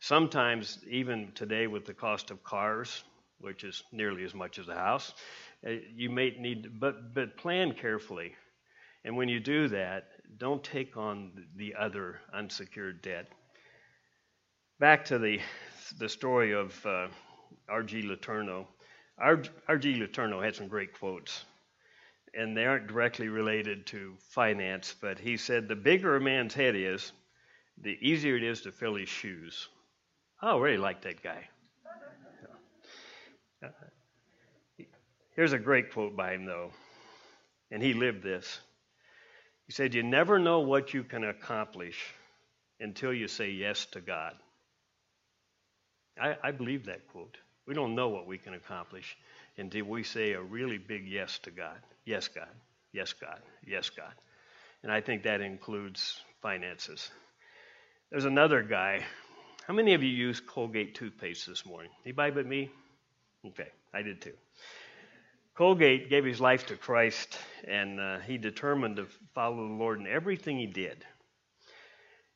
Sometimes, 0.00 0.78
even 0.88 1.32
today, 1.34 1.66
with 1.66 1.84
the 1.84 1.92
cost 1.92 2.30
of 2.30 2.42
cars, 2.42 3.04
which 3.40 3.64
is 3.64 3.82
nearly 3.92 4.24
as 4.24 4.34
much 4.34 4.58
as 4.58 4.68
a 4.68 4.74
house, 4.74 5.12
uh, 5.66 5.72
you 5.94 6.08
may 6.08 6.30
need, 6.38 6.80
but, 6.80 7.12
but 7.12 7.36
plan 7.36 7.74
carefully 7.74 8.32
and 9.08 9.16
when 9.16 9.30
you 9.30 9.40
do 9.40 9.68
that, 9.68 10.04
don't 10.36 10.62
take 10.62 10.98
on 10.98 11.32
the 11.56 11.74
other 11.80 12.20
unsecured 12.34 13.00
debt. 13.00 13.26
Back 14.80 15.06
to 15.06 15.18
the, 15.18 15.40
the 15.98 16.10
story 16.10 16.52
of 16.52 16.78
uh, 16.84 17.08
R.G. 17.70 18.02
Letourneau. 18.02 18.66
R.G. 19.18 19.94
Letourneau 19.94 20.44
had 20.44 20.54
some 20.54 20.68
great 20.68 20.92
quotes. 20.92 21.46
and 22.34 22.54
they 22.54 22.66
aren't 22.66 22.86
directly 22.86 23.28
related 23.28 23.86
to 23.86 24.14
finance, 24.28 24.94
but 25.00 25.18
he 25.18 25.38
said 25.38 25.68
the 25.68 25.74
bigger 25.74 26.16
a 26.16 26.20
man's 26.20 26.52
head 26.52 26.76
is, 26.76 27.12
the 27.80 27.96
easier 28.02 28.36
it 28.36 28.42
is 28.42 28.60
to 28.60 28.72
fill 28.72 28.96
his 28.96 29.08
shoes. 29.08 29.70
I 30.42 30.54
really 30.58 30.76
like 30.76 31.00
that 31.04 31.22
guy. 31.22 31.48
Here's 35.34 35.54
a 35.54 35.58
great 35.58 35.94
quote 35.94 36.14
by 36.14 36.34
him, 36.34 36.44
though, 36.44 36.72
and 37.70 37.82
he 37.82 37.94
lived 37.94 38.22
this. 38.22 38.60
He 39.68 39.74
said, 39.74 39.94
You 39.94 40.02
never 40.02 40.38
know 40.38 40.60
what 40.60 40.92
you 40.94 41.04
can 41.04 41.22
accomplish 41.22 42.02
until 42.80 43.12
you 43.12 43.28
say 43.28 43.50
yes 43.50 43.86
to 43.92 44.00
God. 44.00 44.34
I, 46.20 46.36
I 46.42 46.50
believe 46.50 46.86
that 46.86 47.06
quote. 47.08 47.36
We 47.66 47.74
don't 47.74 47.94
know 47.94 48.08
what 48.08 48.26
we 48.26 48.38
can 48.38 48.54
accomplish 48.54 49.16
until 49.58 49.84
we 49.84 50.02
say 50.02 50.32
a 50.32 50.42
really 50.42 50.78
big 50.78 51.06
yes 51.06 51.38
to 51.40 51.50
God. 51.50 51.76
Yes, 52.06 52.28
God. 52.28 52.48
Yes, 52.92 53.12
God. 53.12 53.40
Yes, 53.66 53.90
God. 53.90 54.12
And 54.82 54.90
I 54.90 55.02
think 55.02 55.24
that 55.24 55.42
includes 55.42 56.18
finances. 56.40 57.10
There's 58.10 58.24
another 58.24 58.62
guy. 58.62 59.04
How 59.66 59.74
many 59.74 59.92
of 59.92 60.02
you 60.02 60.08
used 60.08 60.46
Colgate 60.46 60.94
toothpaste 60.94 61.46
this 61.46 61.66
morning? 61.66 61.90
Anybody 62.06 62.32
but 62.32 62.46
me? 62.46 62.70
Okay, 63.46 63.68
I 63.92 64.00
did 64.00 64.22
too. 64.22 64.32
Colgate 65.58 66.08
gave 66.08 66.24
his 66.24 66.40
life 66.40 66.66
to 66.66 66.76
Christ, 66.76 67.36
and 67.66 67.98
uh, 67.98 68.20
he 68.20 68.38
determined 68.38 68.94
to 68.94 69.08
follow 69.34 69.66
the 69.66 69.74
Lord 69.74 69.98
in 69.98 70.06
everything 70.06 70.56
he 70.56 70.68
did. 70.68 71.04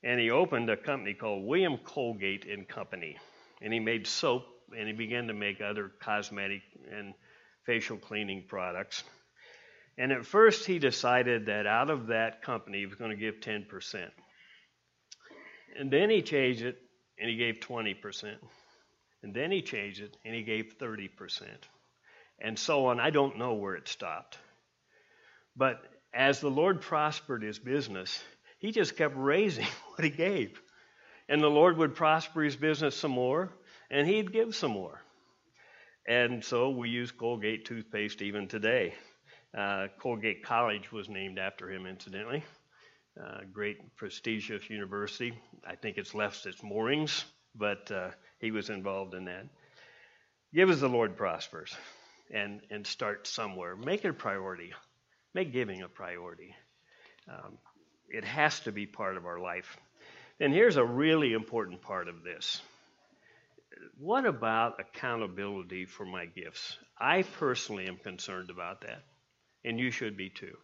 And 0.03 0.19
he 0.19 0.33
opened 0.33 0.69
a 0.69 0.77
company 0.77 1.15
called 1.15 1.47
William 1.47 1.79
Colgate 1.79 2.47
and 2.47 2.67
Company, 2.67 3.17
and 3.61 3.73
he 3.73 3.79
made 3.79 4.09
soap, 4.09 4.43
and 4.77 4.89
he 4.89 4.93
began 4.93 5.29
to 5.29 5.35
make 5.35 5.61
other 5.61 5.93
cosmetic 6.01 6.63
and 6.91 7.15
facial 7.65 7.97
cleaning 7.97 8.43
products. 8.49 9.05
And 9.97 10.11
at 10.11 10.27
first, 10.27 10.67
he 10.67 10.81
decided 10.81 11.47
that 11.47 11.65
out 11.65 11.91
of 11.91 12.09
that 12.09 12.43
company, 12.43 12.81
he 12.81 12.87
was 12.87 12.97
going 12.97 13.13
to 13.13 13.17
give 13.17 13.37
10%. 13.37 14.11
And 15.79 15.93
then 15.93 16.11
he 16.11 16.23
changed 16.23 16.63
it, 16.63 16.77
and 17.21 17.31
he 17.31 17.37
gave 17.37 17.61
20%. 17.61 18.35
And 19.23 19.33
then 19.33 19.53
he 19.53 19.63
changed 19.63 20.01
it, 20.01 20.17
and 20.25 20.35
he 20.35 20.43
gave 20.43 20.75
30% 20.81 21.09
and 22.41 22.59
so 22.59 22.87
on. 22.87 23.01
I 23.01 23.11
don't 23.11 23.39
know 23.39 23.55
where 23.55 23.75
it 23.75 23.89
stopped. 23.89 24.39
But 25.57 25.83
as 26.15 26.41
the 26.41 26.51
Lord 26.51 26.81
prospered 26.81 27.43
his 27.43 27.59
business, 27.59 28.23
he 28.59 28.73
just 28.73 28.97
kept 28.97 29.15
raising 29.17 29.67
what 29.95 30.05
he 30.05 30.11
gave. 30.11 30.61
And 31.29 31.43
the 31.43 31.49
Lord 31.49 31.77
would 31.79 31.95
prosper 31.95 32.43
his 32.43 32.57
business 32.57 32.97
some 32.97 33.13
more, 33.13 33.51
and 33.91 34.07
he'd 34.07 34.33
give 34.33 34.55
some 34.55 34.73
more. 34.73 35.01
And 36.07 36.45
so 36.45 36.71
we 36.71 36.89
use 36.89 37.13
Colgate 37.13 37.65
toothpaste 37.65 38.23
even 38.23 38.49
today. 38.49 38.95
Uh, 39.57 39.87
Colgate 40.01 40.45
College 40.45 40.91
was 40.91 41.09
named 41.09 41.39
after 41.39 41.71
him, 41.71 41.87
incidentally. 41.87 42.43
Uh, 43.23 43.41
great 43.53 43.95
prestigious 43.97 44.69
university. 44.71 45.39
I 45.67 45.77
think 45.77 45.99
it's 45.99 46.15
left 46.15 46.47
its 46.47 46.63
moorings, 46.63 47.25
but 47.55 47.91
uh, 47.91 48.11
he 48.41 48.51
was 48.51 48.71
involved 48.71 49.15
in 49.15 49.27
that. 49.27 49.47
Give 50.55 50.71
as 50.71 50.81
the 50.81 50.89
Lord 50.89 51.17
prospers 51.17 51.75
and, 52.33 52.61
and 52.71 52.87
start 52.87 53.27
somewhere. 53.27 53.77
Make 53.77 54.05
it 54.05 54.09
a 54.09 54.15
priority. 54.15 54.73
Make 55.35 55.53
giving 55.53 55.83
a 55.83 55.89
priority. 55.89 56.55
Um, 57.29 57.59
it 58.09 58.25
has 58.25 58.59
to 58.61 58.73
be 58.73 58.87
part 58.87 59.17
of 59.17 59.27
our 59.27 59.39
life. 59.39 59.77
And 60.41 60.53
here's 60.53 60.77
a 60.77 60.85
really 60.85 61.33
important 61.33 61.83
part 61.83 62.09
of 62.09 62.25
this. 62.25 62.61
What 63.99 64.27
about 64.27 64.81
accountability 64.81 65.85
for 65.87 66.05
my 66.05 66.27
gifts? 66.27 66.77
I 66.99 67.23
personally 67.23 67.87
am 67.87 67.97
concerned 67.97 68.51
about 68.51 68.83
that, 68.83 69.03
and 69.65 69.79
you 69.79 69.91
should 69.91 70.17
be 70.17 70.31
too. 70.31 70.57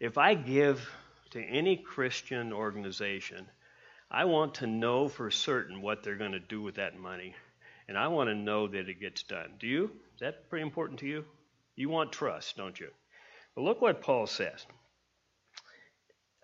If 0.00 0.16
I 0.18 0.34
give 0.34 0.88
to 1.30 1.42
any 1.42 1.76
Christian 1.76 2.52
organization, 2.52 3.46
I 4.10 4.24
want 4.24 4.54
to 4.56 4.66
know 4.66 5.08
for 5.08 5.30
certain 5.30 5.82
what 5.82 6.02
they're 6.02 6.16
going 6.16 6.32
to 6.32 6.38
do 6.38 6.62
with 6.62 6.76
that 6.76 6.98
money, 6.98 7.34
and 7.88 7.98
I 7.98 8.08
want 8.08 8.30
to 8.30 8.34
know 8.34 8.68
that 8.68 8.88
it 8.88 9.00
gets 9.00 9.22
done. 9.22 9.54
Do 9.58 9.66
you? 9.66 9.90
Is 10.18 10.22
that 10.22 10.50
pretty 10.50 10.64
important 10.64 10.98
to 10.98 11.06
you? 11.06 11.24
You 11.76 11.90
want 11.90 12.10
trust, 12.10 12.56
don't 12.56 12.80
you? 12.80 12.88
But 13.54 13.62
look 13.62 13.80
what 13.80 14.02
Paul 14.02 14.26
says. 14.26 14.66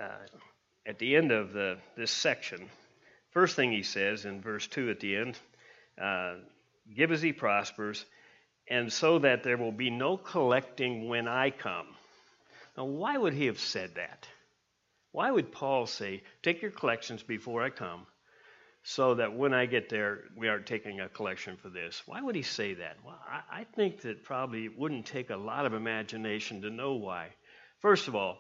Uh, 0.01 0.27
at 0.87 1.01
the 1.01 1.17
end 1.17 1.33
of 1.33 1.53
the, 1.53 1.79
this 1.97 2.13
section, 2.13 2.71
first 3.33 3.57
thing 3.57 3.73
he 3.73 3.83
says 3.83 4.27
in 4.27 4.41
verse 4.41 4.69
2 4.69 4.91
at 4.91 5.01
the 5.01 5.17
end 5.17 5.37
uh, 6.01 6.35
give 6.95 7.11
as 7.11 7.21
he 7.21 7.33
prospers, 7.33 8.05
and 8.71 8.93
so 8.93 9.19
that 9.19 9.43
there 9.43 9.57
will 9.57 9.73
be 9.73 9.91
no 9.91 10.17
collecting 10.19 11.09
when 11.09 11.27
I 11.27 11.51
come. 11.51 11.89
Now, 12.77 12.85
why 12.85 13.19
would 13.19 13.35
he 13.35 13.47
have 13.47 13.59
said 13.59 13.97
that? 13.97 14.29
Why 15.11 15.33
would 15.33 15.51
Paul 15.51 15.87
say, 15.87 16.23
Take 16.45 16.63
your 16.63 16.71
collections 16.71 17.25
before 17.25 17.61
I 17.61 17.71
come, 17.71 18.07
so 18.87 19.15
that 19.15 19.35
when 19.35 19.55
I 19.55 19.65
get 19.65 19.89
there, 19.89 20.25
we 20.37 20.47
aren't 20.47 20.67
taking 20.67 21.01
a 21.01 21.09
collection 21.09 21.57
for 21.57 21.71
this. 21.71 22.03
Why 22.05 22.21
would 22.21 22.37
he 22.37 22.43
say 22.43 22.75
that? 22.75 22.99
Well, 23.03 23.19
I, 23.27 23.61
I 23.61 23.65
think 23.75 24.03
that 24.03 24.25
probably 24.25 24.67
it 24.67 24.79
wouldn't 24.79 25.07
take 25.07 25.31
a 25.31 25.37
lot 25.37 25.65
of 25.65 25.73
imagination 25.73 26.61
to 26.63 26.71
know 26.71 26.95
why. 26.95 27.31
First 27.81 28.09
of 28.09 28.15
all, 28.15 28.39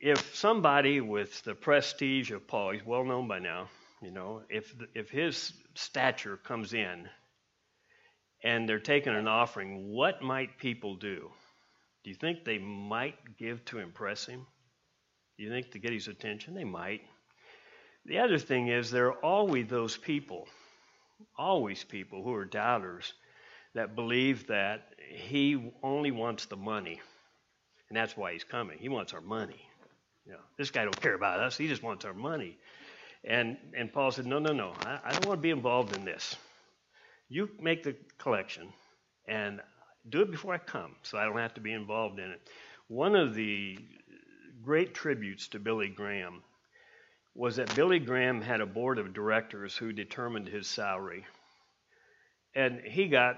if 0.00 0.34
somebody 0.34 1.02
with 1.02 1.42
the 1.42 1.54
prestige 1.54 2.30
of 2.30 2.48
Paul, 2.48 2.72
he's 2.72 2.84
well 2.84 3.04
known 3.04 3.28
by 3.28 3.40
now, 3.40 3.68
you 4.02 4.10
know, 4.10 4.40
if 4.48 4.74
if 4.94 5.10
his 5.10 5.52
stature 5.74 6.38
comes 6.38 6.72
in 6.72 7.06
and 8.42 8.66
they're 8.66 8.80
taking 8.80 9.14
an 9.14 9.28
offering, 9.28 9.92
what 9.92 10.22
might 10.22 10.56
people 10.56 10.96
do? 10.96 11.30
Do 12.04 12.10
you 12.10 12.16
think 12.16 12.46
they 12.46 12.56
might 12.56 13.36
give 13.38 13.62
to 13.66 13.80
impress 13.80 14.24
him? 14.24 14.46
Do 15.36 15.44
you 15.44 15.50
think 15.50 15.72
to 15.72 15.78
get 15.78 15.92
his 15.92 16.08
attention? 16.08 16.54
They 16.54 16.64
might. 16.64 17.02
The 18.10 18.18
other 18.18 18.38
thing 18.38 18.66
is, 18.66 18.90
there 18.90 19.06
are 19.06 19.24
always 19.24 19.68
those 19.68 19.96
people, 19.96 20.48
always 21.38 21.84
people 21.84 22.24
who 22.24 22.34
are 22.34 22.44
doubters 22.44 23.14
that 23.74 23.94
believe 23.94 24.48
that 24.48 24.88
he 25.12 25.72
only 25.80 26.10
wants 26.10 26.46
the 26.46 26.56
money. 26.56 27.00
And 27.88 27.96
that's 27.96 28.16
why 28.16 28.32
he's 28.32 28.42
coming. 28.42 28.78
He 28.80 28.88
wants 28.88 29.14
our 29.14 29.20
money. 29.20 29.64
You 30.26 30.32
know, 30.32 30.40
this 30.58 30.72
guy 30.72 30.82
don't 30.82 31.00
care 31.00 31.14
about 31.14 31.38
us. 31.38 31.56
He 31.56 31.68
just 31.68 31.84
wants 31.84 32.04
our 32.04 32.12
money. 32.12 32.58
And 33.22 33.56
and 33.76 33.92
Paul 33.92 34.10
said, 34.10 34.26
no, 34.26 34.40
no, 34.40 34.52
no. 34.52 34.72
I, 34.84 34.98
I 35.04 35.12
don't 35.12 35.26
want 35.26 35.38
to 35.38 35.42
be 35.42 35.50
involved 35.50 35.96
in 35.96 36.04
this. 36.04 36.34
You 37.28 37.48
make 37.60 37.84
the 37.84 37.94
collection 38.18 38.72
and 39.28 39.60
do 40.08 40.22
it 40.22 40.32
before 40.32 40.52
I 40.52 40.58
come, 40.58 40.96
so 41.02 41.16
I 41.16 41.26
don't 41.26 41.38
have 41.38 41.54
to 41.54 41.60
be 41.60 41.72
involved 41.72 42.18
in 42.18 42.28
it. 42.32 42.40
One 42.88 43.14
of 43.14 43.36
the 43.36 43.78
great 44.64 44.94
tributes 44.94 45.46
to 45.48 45.60
Billy 45.60 45.90
Graham 45.90 46.42
was 47.34 47.56
that 47.56 47.74
Billy 47.74 47.98
Graham 47.98 48.40
had 48.40 48.60
a 48.60 48.66
board 48.66 48.98
of 48.98 49.14
directors 49.14 49.76
who 49.76 49.92
determined 49.92 50.48
his 50.48 50.66
salary. 50.66 51.24
And 52.54 52.80
he 52.80 53.08
got 53.08 53.36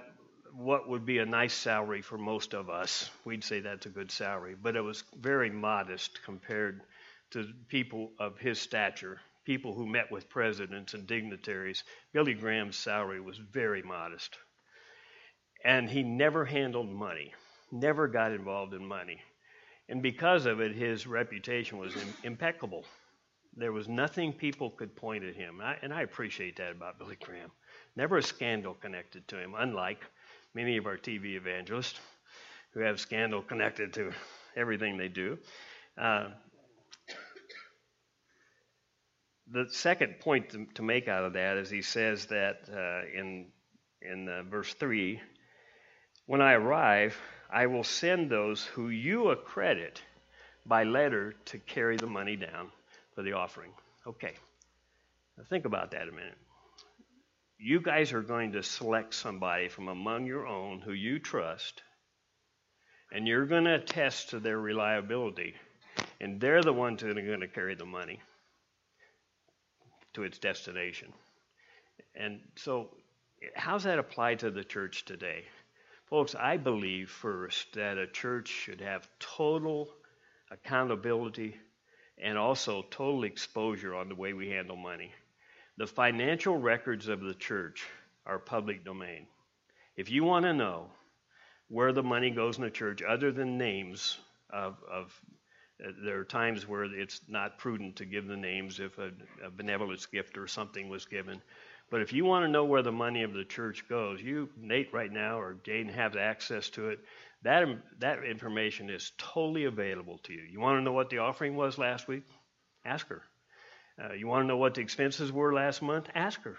what 0.54 0.88
would 0.88 1.06
be 1.06 1.18
a 1.18 1.26
nice 1.26 1.54
salary 1.54 2.02
for 2.02 2.18
most 2.18 2.54
of 2.54 2.68
us. 2.68 3.10
We'd 3.24 3.44
say 3.44 3.60
that's 3.60 3.86
a 3.86 3.90
good 3.90 4.10
salary, 4.10 4.54
but 4.60 4.76
it 4.76 4.80
was 4.80 5.04
very 5.18 5.50
modest 5.50 6.22
compared 6.24 6.82
to 7.30 7.46
people 7.68 8.12
of 8.18 8.38
his 8.38 8.60
stature, 8.60 9.20
people 9.44 9.74
who 9.74 9.86
met 9.86 10.10
with 10.10 10.28
presidents 10.28 10.94
and 10.94 11.06
dignitaries. 11.06 11.84
Billy 12.12 12.34
Graham's 12.34 12.76
salary 12.76 13.20
was 13.20 13.38
very 13.38 13.82
modest. 13.82 14.36
And 15.64 15.88
he 15.88 16.02
never 16.02 16.44
handled 16.44 16.90
money, 16.90 17.32
never 17.70 18.08
got 18.08 18.32
involved 18.32 18.74
in 18.74 18.86
money. 18.86 19.20
And 19.88 20.02
because 20.02 20.46
of 20.46 20.60
it, 20.60 20.74
his 20.74 21.06
reputation 21.06 21.78
was 21.78 21.94
impeccable. 22.22 22.84
There 23.56 23.72
was 23.72 23.88
nothing 23.88 24.32
people 24.32 24.70
could 24.70 24.96
point 24.96 25.24
at 25.24 25.34
him. 25.34 25.60
And 25.60 25.68
I, 25.68 25.78
and 25.82 25.92
I 25.92 26.02
appreciate 26.02 26.56
that 26.56 26.72
about 26.72 26.98
Billy 26.98 27.16
Graham. 27.20 27.50
Never 27.96 28.16
a 28.16 28.22
scandal 28.22 28.74
connected 28.74 29.28
to 29.28 29.38
him, 29.38 29.54
unlike 29.56 30.02
many 30.54 30.78
of 30.78 30.86
our 30.86 30.96
TV 30.96 31.36
evangelists 31.36 32.00
who 32.72 32.80
have 32.80 32.98
scandal 32.98 33.42
connected 33.42 33.92
to 33.94 34.12
everything 34.56 34.96
they 34.96 35.08
do. 35.08 35.38
Uh, 35.98 36.28
the 39.50 39.66
second 39.70 40.20
point 40.20 40.50
to, 40.50 40.66
to, 40.74 40.82
make 40.82 41.08
out 41.08 41.24
of 41.24 41.34
that 41.34 41.58
is 41.58 41.68
he 41.68 41.82
says 41.82 42.26
that 42.26 42.62
uh, 42.72 43.02
in 43.14 43.48
in 44.00 44.28
uh, 44.28 44.42
verse 44.44 44.72
three, 44.74 45.20
when 46.26 46.40
I 46.40 46.54
arrive, 46.54 47.16
I 47.50 47.66
will 47.66 47.84
send 47.84 48.30
those 48.30 48.64
who 48.64 48.88
you 48.88 49.28
accredit 49.28 50.02
by 50.64 50.84
letter 50.84 51.34
to 51.46 51.58
carry 51.58 51.98
the 51.98 52.06
money 52.06 52.36
down 52.36 52.70
for 53.14 53.22
the 53.22 53.32
offering. 53.32 53.70
Okay. 54.06 54.34
Now 55.36 55.44
think 55.44 55.64
about 55.64 55.90
that 55.92 56.08
a 56.08 56.12
minute. 56.12 56.38
You 57.58 57.80
guys 57.80 58.12
are 58.12 58.22
going 58.22 58.52
to 58.52 58.62
select 58.62 59.14
somebody 59.14 59.68
from 59.68 59.88
among 59.88 60.26
your 60.26 60.46
own 60.46 60.80
who 60.80 60.92
you 60.92 61.18
trust, 61.18 61.82
and 63.12 63.28
you're 63.28 63.46
going 63.46 63.64
to 63.64 63.76
attest 63.76 64.30
to 64.30 64.40
their 64.40 64.58
reliability, 64.58 65.54
and 66.20 66.40
they're 66.40 66.62
the 66.62 66.72
ones 66.72 67.02
that 67.02 67.16
are 67.16 67.22
going 67.22 67.40
to 67.40 67.48
carry 67.48 67.76
the 67.76 67.84
money 67.84 68.20
to 70.14 70.24
its 70.24 70.38
destination. 70.38 71.12
And 72.14 72.40
so, 72.56 72.90
how's 73.54 73.84
that 73.84 73.98
apply 73.98 74.36
to 74.36 74.50
the 74.50 74.64
church 74.64 75.04
today? 75.04 75.44
Folks, 76.06 76.34
I 76.34 76.56
believe 76.56 77.10
first 77.10 77.72
that 77.74 77.96
a 77.96 78.06
church 78.06 78.48
should 78.48 78.80
have 78.80 79.08
total 79.18 79.88
accountability 80.50 81.56
and 82.22 82.38
also 82.38 82.82
total 82.90 83.24
exposure 83.24 83.94
on 83.94 84.08
the 84.08 84.14
way 84.14 84.32
we 84.32 84.48
handle 84.48 84.76
money. 84.76 85.12
The 85.76 85.86
financial 85.86 86.56
records 86.56 87.08
of 87.08 87.20
the 87.20 87.34
church 87.34 87.84
are 88.26 88.38
public 88.38 88.84
domain. 88.84 89.26
If 89.96 90.10
you 90.10 90.24
want 90.24 90.44
to 90.44 90.52
know 90.52 90.86
where 91.68 91.92
the 91.92 92.02
money 92.02 92.30
goes 92.30 92.58
in 92.58 92.64
the 92.64 92.70
church, 92.70 93.02
other 93.02 93.32
than 93.32 93.58
names 93.58 94.18
of, 94.50 94.76
of 94.90 95.20
uh, 95.84 95.90
there 96.04 96.20
are 96.20 96.24
times 96.24 96.68
where 96.68 96.84
it's 96.84 97.20
not 97.28 97.58
prudent 97.58 97.96
to 97.96 98.04
give 98.04 98.26
the 98.26 98.36
names 98.36 98.78
if 98.78 98.98
a, 98.98 99.10
a 99.44 99.50
benevolence 99.50 100.06
gift 100.06 100.38
or 100.38 100.46
something 100.46 100.88
was 100.88 101.06
given. 101.06 101.42
But 101.90 102.02
if 102.02 102.12
you 102.12 102.24
want 102.24 102.44
to 102.44 102.50
know 102.50 102.64
where 102.64 102.82
the 102.82 102.92
money 102.92 103.22
of 103.22 103.34
the 103.34 103.44
church 103.44 103.86
goes, 103.88 104.22
you, 104.22 104.48
Nate, 104.56 104.92
right 104.92 105.12
now, 105.12 105.38
or 105.38 105.56
Jaden 105.64 105.92
have 105.92 106.16
access 106.16 106.70
to 106.70 106.90
it. 106.90 107.00
That, 107.42 107.66
that 107.98 108.24
information 108.24 108.88
is 108.88 109.12
totally 109.18 109.64
available 109.64 110.18
to 110.24 110.32
you. 110.32 110.42
You 110.50 110.60
want 110.60 110.78
to 110.78 110.82
know 110.82 110.92
what 110.92 111.10
the 111.10 111.18
offering 111.18 111.56
was 111.56 111.76
last 111.76 112.06
week? 112.06 112.22
Ask 112.84 113.08
her. 113.08 113.22
Uh, 114.02 114.12
you 114.12 114.26
want 114.26 114.44
to 114.44 114.46
know 114.46 114.56
what 114.56 114.74
the 114.74 114.80
expenses 114.80 115.32
were 115.32 115.52
last 115.52 115.82
month? 115.82 116.08
Ask 116.14 116.42
her. 116.42 116.56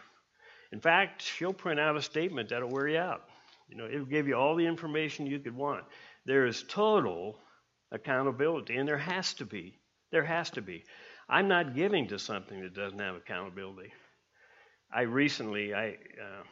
In 0.71 0.81
fact, 0.81 1.21
she'll 1.21 1.53
print 1.53 1.79
out 1.79 1.95
a 1.95 2.01
statement 2.01 2.49
that'll 2.49 2.69
wear 2.69 2.87
you 2.87 2.97
out. 2.97 3.21
You 3.69 3.77
know, 3.77 3.85
it'll 3.85 4.05
give 4.05 4.27
you 4.27 4.35
all 4.35 4.55
the 4.55 4.65
information 4.65 5.25
you 5.25 5.39
could 5.39 5.55
want. 5.55 5.85
There 6.25 6.45
is 6.45 6.63
total 6.67 7.39
accountability, 7.91 8.75
and 8.75 8.87
there 8.87 8.97
has 8.97 9.33
to 9.35 9.45
be. 9.45 9.79
There 10.11 10.23
has 10.23 10.49
to 10.51 10.61
be. 10.61 10.83
I'm 11.29 11.47
not 11.47 11.75
giving 11.75 12.07
to 12.09 12.19
something 12.19 12.61
that 12.61 12.73
doesn't 12.73 12.99
have 12.99 13.15
accountability. 13.15 13.93
I 14.93 15.01
recently, 15.01 15.73
I 15.73 15.89
uh, 15.89 16.43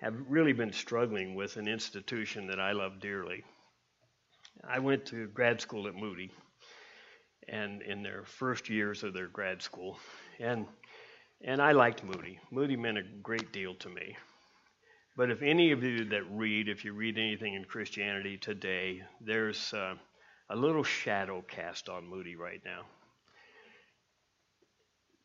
have 0.00 0.14
really 0.28 0.52
been 0.52 0.72
struggling 0.72 1.34
with 1.34 1.56
an 1.56 1.66
institution 1.66 2.48
that 2.48 2.60
I 2.60 2.72
love 2.72 3.00
dearly. 3.00 3.44
I 4.68 4.78
went 4.78 5.06
to 5.06 5.26
grad 5.28 5.60
school 5.60 5.88
at 5.88 5.94
Moody, 5.94 6.30
and 7.48 7.82
in 7.82 8.02
their 8.02 8.24
first 8.24 8.68
years 8.68 9.02
of 9.02 9.14
their 9.14 9.28
grad 9.28 9.62
school, 9.62 9.98
and 10.38 10.66
and 11.44 11.60
I 11.60 11.72
liked 11.72 12.02
Moody. 12.02 12.38
Moody 12.50 12.76
meant 12.76 12.98
a 12.98 13.02
great 13.02 13.52
deal 13.52 13.74
to 13.76 13.88
me. 13.88 14.16
But 15.16 15.30
if 15.30 15.42
any 15.42 15.72
of 15.72 15.82
you 15.82 16.04
that 16.06 16.30
read, 16.30 16.68
if 16.68 16.84
you 16.84 16.92
read 16.92 17.18
anything 17.18 17.54
in 17.54 17.64
Christianity 17.64 18.36
today, 18.36 19.02
there's 19.20 19.72
uh, 19.72 19.94
a 20.50 20.56
little 20.56 20.82
shadow 20.82 21.42
cast 21.46 21.88
on 21.88 22.06
Moody 22.06 22.36
right 22.36 22.60
now. 22.64 22.82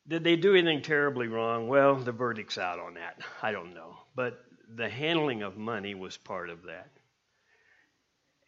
Did 0.08 0.24
they 0.24 0.36
do 0.36 0.54
anything 0.54 0.82
terribly 0.82 1.28
wrong? 1.28 1.68
Well, 1.68 1.96
the 1.96 2.12
verdict's 2.12 2.58
out 2.58 2.78
on 2.78 2.94
that. 2.94 3.20
I 3.42 3.52
don't 3.52 3.74
know. 3.74 3.96
But 4.16 4.40
the 4.76 4.88
handling 4.88 5.42
of 5.42 5.56
money 5.56 5.94
was 5.94 6.16
part 6.16 6.50
of 6.50 6.64
that. 6.64 6.90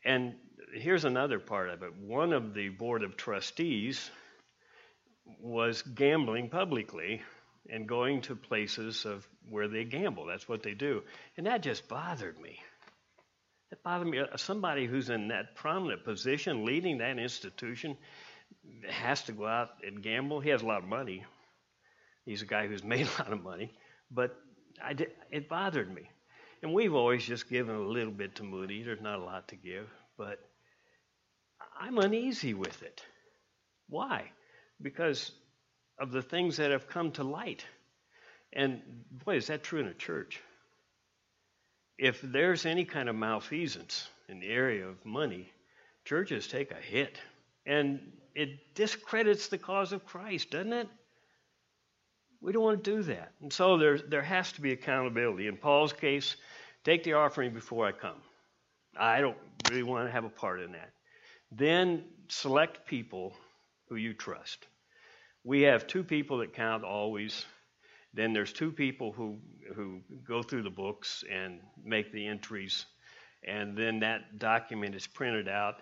And 0.05 0.35
here's 0.75 1.05
another 1.05 1.39
part 1.39 1.71
of 1.71 1.83
it. 1.83 1.95
One 1.97 2.33
of 2.33 2.55
the 2.55 2.69
board 2.69 3.03
of 3.03 3.17
trustees 3.17 4.11
was 5.41 5.83
gambling 5.83 6.51
publicly 6.51 7.23
and 7.71 7.89
going 7.89 8.21
to 8.23 8.37
places 8.37 9.07
of 9.07 9.27
where 9.49 9.69
they 9.69 9.85
gamble. 9.85 10.27
That's 10.27 10.49
what 10.49 10.63
they 10.63 10.75
do. 10.75 11.03
And 11.37 11.47
that 11.47 11.63
just 11.63 11.89
bothered 11.89 12.39
me. 12.39 12.59
That 13.71 13.83
bothered 13.83 14.07
me. 14.07 14.19
Uh, 14.19 14.37
somebody 14.37 14.87
who's 14.87 15.09
in 15.09 15.29
that 15.29 15.57
prominent 15.57 16.05
position 16.05 16.65
leading 16.65 16.99
that 16.99 17.19
institution 17.19 17.97
has 18.89 19.23
to 19.23 19.33
go 19.33 19.47
out 19.47 19.71
and 19.87 20.03
gamble. 20.03 20.41
He 20.41 20.51
has 20.51 20.63
a 20.63 20.67
lot 20.67 20.83
of 20.83 20.89
money. 20.89 21.25
He's 22.27 22.43
a 22.43 22.47
guy 22.47 22.67
who's 22.67 22.85
made 22.95 23.07
a 23.07 23.23
lot 23.23 23.33
of 23.33 23.43
money. 23.43 23.73
But 24.11 24.37
did, 24.95 25.13
it 25.31 25.49
bothered 25.49 25.93
me. 25.93 26.11
And 26.65 26.73
we've 26.73 26.95
always 26.95 27.23
just 27.23 27.51
given 27.51 27.77
a 27.77 27.79
little 27.79 28.11
bit 28.11 28.37
to 28.37 28.43
Moody. 28.43 28.83
There's 28.83 29.03
not 29.03 29.19
a 29.19 29.23
lot 29.23 29.49
to 29.49 29.55
give, 29.55 29.87
but 30.17 30.39
I'm 31.79 31.99
uneasy 31.99 32.55
with 32.55 32.83
it. 32.83 33.03
Why? 33.91 34.31
Because 34.81 35.33
of 36.01 36.11
the 36.11 36.23
things 36.23 36.57
that 36.57 36.71
have 36.71 36.89
come 36.89 37.11
to 37.13 37.23
light. 37.23 37.67
And 38.55 38.81
boy, 39.27 39.37
is 39.37 39.49
that 39.49 39.63
true 39.63 39.79
in 39.79 39.89
a 39.89 39.93
church. 39.93 40.41
If 41.99 42.23
there's 42.23 42.65
any 42.65 42.87
kind 42.87 43.11
of 43.11 43.15
malfeasance 43.15 44.09
in 44.31 44.41
the 44.41 44.49
area 44.49 44.89
of 44.89 45.05
money, 45.05 45.51
churches 46.07 46.47
take 46.47 46.71
a 46.71 46.77
hit. 46.77 47.21
And 47.67 48.01
it 48.35 48.75
discredits 48.75 49.49
the 49.49 49.59
cause 49.59 49.93
of 49.93 50.07
Christ, 50.07 50.53
doesn't 50.53 50.73
it? 50.73 50.89
We 52.41 52.53
don't 52.53 52.63
want 52.63 52.85
to 52.85 52.97
do 52.97 53.03
that. 53.05 53.33
And 53.41 53.51
so 53.51 53.79
there, 53.79 53.99
there 53.99 54.23
has 54.23 54.53
to 54.53 54.61
be 54.61 54.73
accountability. 54.73 55.47
In 55.47 55.57
Paul's 55.57 55.95
case, 55.95 56.37
Take 56.85 57.03
the 57.03 57.15
offering 57.15 57.55
before 57.55 57.87
I 57.87 57.93
come. 57.93 58.21
I 58.99 59.23
don't 59.23 59.39
really 59.71 59.83
want 59.83 60.07
to 60.07 60.13
have 60.13 60.25
a 60.25 60.29
part 60.29 60.61
in 60.61 60.73
that. 60.73 60.93
Then 61.51 62.05
select 62.29 62.87
people 62.87 63.33
who 63.89 63.97
you 63.97 64.13
trust. 64.13 64.67
We 65.45 65.63
have 65.63 65.87
two 65.87 66.05
people 66.05 66.39
that 66.39 66.53
count 66.53 66.85
always. 66.85 67.47
Then 68.13 68.35
there's 68.35 68.53
two 68.53 68.71
people 68.71 69.13
who 69.13 69.39
who 69.75 70.03
go 70.27 70.43
through 70.43 70.63
the 70.63 70.71
books 70.71 71.25
and 71.31 71.61
make 71.83 72.13
the 72.13 72.27
entries, 72.27 72.85
and 73.43 73.77
then 73.77 74.01
that 74.01 74.39
document 74.39 74.95
is 74.95 75.07
printed 75.07 75.49
out. 75.49 75.77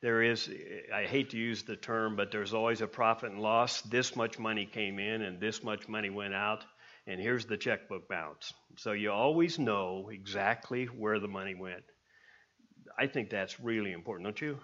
There 0.00 0.22
is, 0.22 0.48
I 0.94 1.04
hate 1.04 1.30
to 1.30 1.38
use 1.38 1.64
the 1.64 1.74
term, 1.74 2.14
but 2.14 2.30
there's 2.30 2.54
always 2.54 2.82
a 2.82 2.86
profit 2.86 3.32
and 3.32 3.40
loss. 3.40 3.80
This 3.80 4.14
much 4.14 4.38
money 4.38 4.66
came 4.66 4.98
in 4.98 5.22
and 5.22 5.40
this 5.40 5.64
much 5.64 5.88
money 5.88 6.10
went 6.10 6.34
out 6.34 6.64
and 7.06 7.20
here's 7.20 7.46
the 7.46 7.56
checkbook 7.56 8.08
balance. 8.08 8.52
So 8.78 8.92
you 8.92 9.12
always 9.12 9.58
know 9.58 10.10
exactly 10.12 10.86
where 10.86 11.20
the 11.20 11.28
money 11.28 11.54
went. 11.54 11.84
I 12.98 13.06
think 13.06 13.30
that's 13.30 13.60
really 13.60 13.92
important, 13.92 14.26
don't 14.26 14.40
you? 14.40 14.58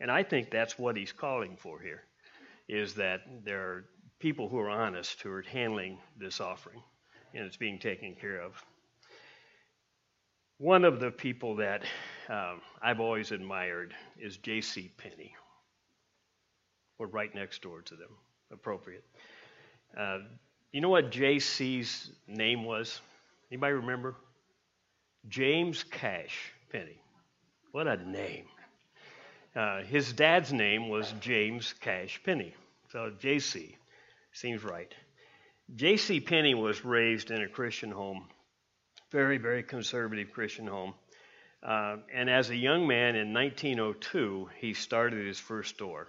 And 0.00 0.10
I 0.10 0.22
think 0.22 0.50
that's 0.50 0.78
what 0.78 0.96
he's 0.96 1.12
calling 1.12 1.56
for 1.56 1.80
here, 1.80 2.02
is 2.68 2.94
that 2.94 3.20
there 3.44 3.60
are 3.60 3.84
people 4.20 4.48
who 4.48 4.58
are 4.58 4.70
honest 4.70 5.20
who 5.22 5.30
are 5.30 5.42
handling 5.42 5.98
this 6.16 6.40
offering, 6.40 6.82
and 7.34 7.44
it's 7.44 7.56
being 7.56 7.78
taken 7.78 8.14
care 8.20 8.40
of. 8.40 8.52
One 10.58 10.84
of 10.84 11.00
the 11.00 11.10
people 11.10 11.56
that 11.56 11.84
um, 12.28 12.60
I've 12.82 13.00
always 13.00 13.32
admired 13.32 13.94
is 14.20 14.36
J.C. 14.38 14.92
Penney. 14.96 15.34
We're 16.98 17.06
right 17.06 17.32
next 17.32 17.62
door 17.62 17.82
to 17.82 17.94
them, 17.94 18.10
appropriate. 18.52 19.04
Uh, 19.96 20.18
you 20.72 20.80
know 20.80 20.88
what 20.88 21.10
JC's 21.10 22.10
name 22.26 22.64
was? 22.64 23.00
Anybody 23.50 23.74
remember? 23.74 24.14
James 25.28 25.82
Cash 25.84 26.52
Penney. 26.70 27.00
What 27.72 27.86
a 27.86 27.96
name. 27.96 28.44
Uh, 29.56 29.82
his 29.82 30.12
dad's 30.12 30.52
name 30.52 30.88
was 30.88 31.12
James 31.20 31.74
Cash 31.80 32.20
Penney. 32.24 32.54
So 32.92 33.10
JC 33.20 33.74
seems 34.32 34.62
right. 34.62 34.92
J.C. 35.76 36.20
Penney 36.20 36.54
was 36.54 36.84
raised 36.84 37.30
in 37.30 37.42
a 37.42 37.48
Christian 37.48 37.90
home, 37.90 38.26
very, 39.10 39.36
very 39.36 39.62
conservative 39.62 40.32
Christian 40.32 40.66
home. 40.66 40.94
Uh, 41.62 41.96
and 42.14 42.30
as 42.30 42.48
a 42.48 42.56
young 42.56 42.86
man 42.86 43.16
in 43.16 43.34
1902, 43.34 44.48
he 44.60 44.72
started 44.72 45.26
his 45.26 45.38
first 45.38 45.74
store. 45.74 46.08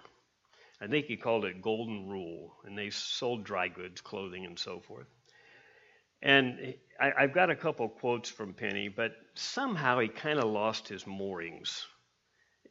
I 0.80 0.86
think 0.86 1.06
he 1.06 1.16
called 1.16 1.44
it 1.44 1.60
Golden 1.60 2.08
Rule, 2.08 2.54
and 2.64 2.76
they 2.76 2.90
sold 2.90 3.44
dry 3.44 3.68
goods, 3.68 4.00
clothing, 4.00 4.46
and 4.46 4.58
so 4.58 4.80
forth. 4.80 5.06
And 6.22 6.74
I, 6.98 7.22
have 7.22 7.32
got 7.32 7.50
a 7.50 7.56
couple 7.56 7.88
quotes 7.88 8.30
from 8.30 8.54
Penney, 8.54 8.88
but 8.88 9.12
somehow 9.34 9.98
he 9.98 10.08
kind 10.08 10.38
of 10.38 10.50
lost 10.50 10.88
his 10.88 11.06
moorings. 11.06 11.86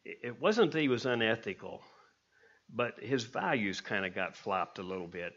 It 0.05 0.39
wasn't 0.39 0.71
that 0.71 0.81
he 0.81 0.87
was 0.87 1.05
unethical, 1.05 1.81
but 2.73 2.99
his 2.99 3.23
values 3.23 3.81
kind 3.81 4.05
of 4.05 4.15
got 4.15 4.35
flopped 4.35 4.79
a 4.79 4.83
little 4.83 5.07
bit. 5.07 5.33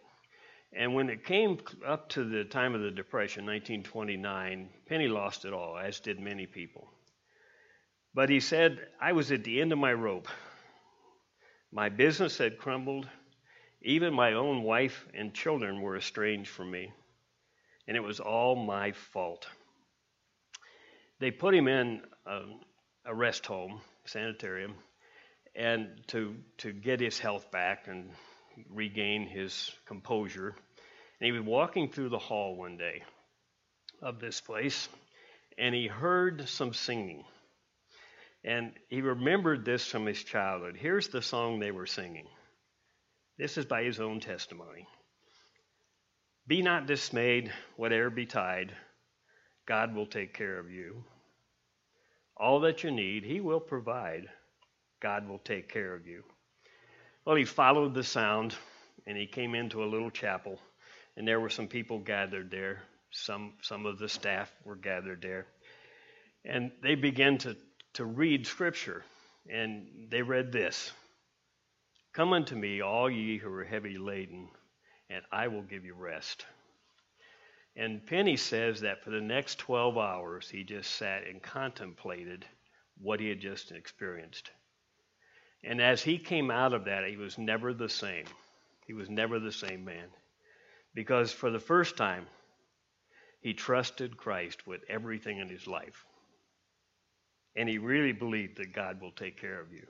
And 0.75 0.95
when 0.95 1.11
it 1.11 1.25
came 1.25 1.59
up 1.87 2.09
to 2.11 2.25
the 2.25 2.45
time 2.45 2.75
of 2.75 2.81
the 2.81 2.91
Depression, 2.91 3.45
1929, 3.45 4.71
Penney 4.87 5.09
lost 5.09 5.45
it 5.45 5.53
all, 5.53 5.77
as 5.77 6.01
did 6.01 6.19
many 6.19 6.47
people. 6.47 6.89
But 8.15 8.31
he 8.31 8.41
said, 8.41 8.79
I 9.01 9.13
was 9.13 9.33
at 9.33 9.45
the 9.45 9.61
end 9.61 9.73
of 9.73 9.79
my 9.79 9.93
rope. 9.93 10.29
My 11.75 11.89
business 11.89 12.37
had 12.37 12.59
crumbled. 12.59 13.09
Even 13.81 14.13
my 14.13 14.35
own 14.35 14.63
wife 14.63 15.07
and 15.15 15.33
children 15.33 15.81
were 15.81 15.97
estranged 15.97 16.51
from 16.51 16.71
me. 16.71 16.93
And 17.89 17.97
it 17.97 18.01
was 18.01 18.21
all 18.21 18.55
my 18.55 18.93
fault. 18.93 19.49
They 21.19 21.31
put 21.31 21.55
him 21.55 21.69
in 21.69 22.03
a, 22.27 22.43
a 23.07 23.15
rest 23.15 23.47
home, 23.47 23.81
sanitarium, 24.05 24.75
and 25.55 25.89
to, 26.09 26.37
to 26.59 26.73
get 26.73 27.01
his 27.01 27.19
health 27.19 27.51
back 27.51 27.89
and 27.89 28.11
regain 28.69 29.27
his 29.27 29.71
composure. 29.87 30.55
And 31.21 31.27
he 31.27 31.33
was 31.33 31.43
walking 31.43 31.91
through 31.91 32.11
the 32.11 32.19
hall 32.19 32.55
one 32.55 32.77
day 32.77 33.03
of 34.03 34.21
this 34.21 34.43
place, 34.43 34.91
and 35.57 35.75
he 35.75 35.87
heard 35.87 36.49
some 36.49 36.75
singing. 36.75 37.25
And 38.45 38.73
he 38.89 39.03
remembered 39.03 39.65
this 39.65 39.87
from 39.87 40.07
his 40.07 40.23
childhood. 40.23 40.77
Here's 40.79 41.09
the 41.09 41.23
song 41.23 41.61
they 41.61 41.71
were 41.73 41.87
singing. 41.87 42.27
This 43.39 43.59
is 43.59 43.67
by 43.67 43.85
his 43.85 44.01
own 44.01 44.21
testimony. 44.21 44.87
Be 46.47 46.63
not 46.63 46.87
dismayed, 46.87 47.53
whatever 47.77 48.11
betide, 48.11 48.75
God 49.67 49.95
will 49.95 50.07
take 50.07 50.35
care 50.35 50.59
of 50.59 50.71
you. 50.71 51.05
all 52.37 52.61
that 52.61 52.83
you 52.85 52.91
need. 52.91 53.25
He 53.25 53.41
will 53.41 53.61
provide. 53.61 54.29
God 55.01 55.29
will 55.29 55.39
take 55.39 55.73
care 55.73 55.95
of 55.95 56.07
you. 56.07 56.25
Well, 57.25 57.37
he 57.37 57.45
followed 57.45 57.95
the 57.95 58.03
sound 58.05 58.55
and 59.07 59.17
he 59.17 59.27
came 59.27 59.55
into 59.55 59.83
a 59.83 59.87
little 59.87 60.11
chapel, 60.11 60.61
and 61.17 61.27
there 61.27 61.41
were 61.41 61.51
some 61.51 61.69
people 61.69 61.99
gathered 61.99 62.51
there. 62.51 62.83
Some, 63.11 63.55
some 63.63 63.87
of 63.87 63.99
the 63.99 64.09
staff 64.09 64.51
were 64.65 64.77
gathered 64.77 65.23
there. 65.23 65.47
And 66.45 66.73
they 66.83 66.95
began 66.95 67.39
to, 67.39 67.57
to 67.95 68.05
read 68.05 68.47
scripture, 68.47 69.05
and 69.51 70.09
they 70.11 70.23
read 70.23 70.53
this 70.53 70.93
Come 72.13 72.33
unto 72.33 72.55
me, 72.55 72.81
all 72.81 73.11
ye 73.11 73.39
who 73.39 73.53
are 73.53 73.65
heavy 73.65 73.97
laden, 73.97 74.49
and 75.09 75.25
I 75.33 75.49
will 75.49 75.63
give 75.63 75.85
you 75.85 75.95
rest. 75.95 76.45
And 77.75 78.07
Penney 78.07 78.37
says 78.37 78.83
that 78.83 79.03
for 79.03 79.11
the 79.11 79.21
next 79.21 79.59
12 79.59 79.97
hours, 79.97 80.51
he 80.51 80.63
just 80.63 80.91
sat 80.91 81.27
and 81.27 81.43
contemplated 81.43 82.45
what 82.99 83.19
he 83.19 83.29
had 83.29 83.41
just 83.41 83.73
experienced. 83.73 84.51
And 85.65 85.81
as 85.81 86.03
he 86.03 86.19
came 86.19 86.51
out 86.51 86.75
of 86.75 86.85
that, 86.85 87.09
he 87.09 87.17
was 87.17 87.39
never 87.39 87.73
the 87.73 87.89
same. 87.89 88.27
He 88.87 88.93
was 88.93 89.09
never 89.09 89.39
the 89.39 89.53
same 89.53 89.85
man. 89.85 90.09
Because 90.95 91.33
for 91.33 91.51
the 91.51 91.61
first 91.61 91.97
time, 91.97 92.27
he 93.41 93.55
trusted 93.55 94.19
Christ 94.19 94.67
with 94.67 94.83
everything 94.89 95.39
in 95.39 95.49
his 95.49 95.67
life. 95.67 96.05
And 97.57 97.69
he 97.69 97.79
really 97.79 98.13
believed 98.13 98.57
that 98.59 98.75
God 98.75 99.01
will 99.01 99.13
take 99.13 99.41
care 99.41 99.61
of 99.61 99.73
you. 99.73 99.87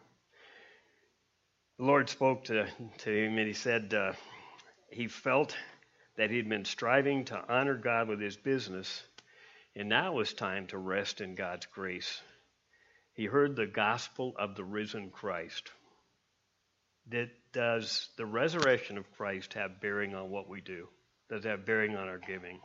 The 1.79 1.85
Lord 1.85 2.09
spoke 2.09 2.45
to, 2.45 2.67
to 2.99 3.11
him 3.11 3.39
and 3.39 3.47
he 3.47 3.55
said 3.55 3.95
uh, 3.95 4.13
he 4.91 5.09
felt 5.09 5.57
that 6.17 6.31
he'd 6.31 6.49
been 6.49 6.65
striving 6.65 7.25
to 7.27 7.43
honor 7.49 7.75
God 7.75 8.09
with 8.09 8.21
his 8.21 8.37
business, 8.37 9.03
and 9.75 9.89
now 9.89 10.13
it 10.13 10.17
was 10.17 10.35
time 10.35 10.67
to 10.69 10.79
rest 10.79 11.21
in 11.21 11.35
God's 11.35 11.67
grace. 11.67 12.21
He 13.15 13.25
heard 13.25 13.57
the 13.57 13.67
gospel 13.67 14.35
of 14.39 14.55
the 14.55 14.65
risen 14.65 15.11
Christ. 15.11 15.71
That 17.09 17.31
does 17.53 18.09
the 18.17 18.27
resurrection 18.27 18.97
of 18.97 19.11
Christ 19.13 19.55
have 19.55 19.81
bearing 19.81 20.15
on 20.15 20.31
what 20.31 20.49
we 20.49 20.61
do? 20.61 20.89
Does 21.29 21.45
it 21.45 21.49
have 21.49 21.67
bearing 21.67 21.97
on 21.97 22.09
our 22.09 22.19
giving? 22.19 22.61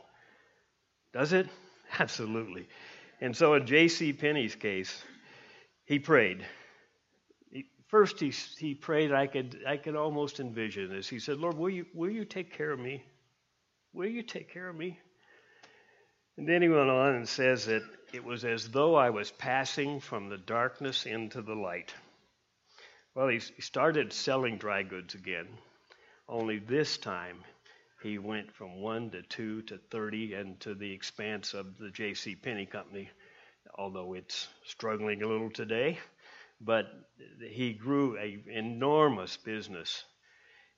Does 1.12 1.32
it? 1.32 1.48
Absolutely. 1.98 2.68
And 3.20 3.36
so 3.36 3.54
in 3.54 3.66
J.C. 3.66 4.12
Penney's 4.12 4.54
case, 4.54 5.02
he 5.84 5.98
prayed. 5.98 6.46
First, 7.88 8.20
he, 8.20 8.30
he 8.58 8.74
prayed. 8.74 9.12
I 9.12 9.26
could 9.26 9.62
I 9.66 9.78
could 9.78 9.96
almost 9.96 10.40
envision 10.40 10.90
this. 10.90 11.08
He 11.08 11.18
said, 11.18 11.38
"Lord, 11.38 11.56
will 11.56 11.70
you 11.70 11.86
will 11.94 12.10
you 12.10 12.24
take 12.24 12.52
care 12.52 12.70
of 12.70 12.78
me? 12.78 13.02
Will 13.94 14.08
you 14.08 14.22
take 14.22 14.52
care 14.52 14.68
of 14.68 14.76
me?" 14.76 15.00
And 16.36 16.46
then 16.46 16.62
he 16.62 16.68
went 16.68 16.90
on 16.90 17.14
and 17.14 17.28
says 17.28 17.66
that 17.66 17.82
it 18.12 18.22
was 18.22 18.44
as 18.44 18.68
though 18.68 18.94
I 18.94 19.10
was 19.10 19.30
passing 19.32 20.00
from 20.00 20.28
the 20.28 20.38
darkness 20.38 21.06
into 21.06 21.42
the 21.42 21.54
light. 21.54 21.94
Well, 23.14 23.28
he 23.28 23.40
started 23.40 24.12
selling 24.12 24.58
dry 24.58 24.82
goods 24.82 25.14
again, 25.14 25.48
only 26.28 26.58
this 26.58 26.98
time 26.98 27.42
he 28.02 28.18
went 28.18 28.54
from 28.54 28.80
one 28.80 29.10
to 29.10 29.22
two 29.22 29.62
to 29.62 29.78
30 29.90 30.34
and 30.34 30.60
to 30.60 30.74
the 30.74 30.92
expanse 30.92 31.52
of 31.54 31.78
the 31.78 31.90
J.C. 31.90 32.36
Penney 32.36 32.66
Company, 32.66 33.10
although 33.76 34.14
it's 34.14 34.46
struggling 34.64 35.22
a 35.22 35.26
little 35.26 35.50
today. 35.50 35.98
But 36.60 36.86
he 37.40 37.72
grew 37.72 38.16
an 38.16 38.44
enormous 38.48 39.36
business. 39.36 40.04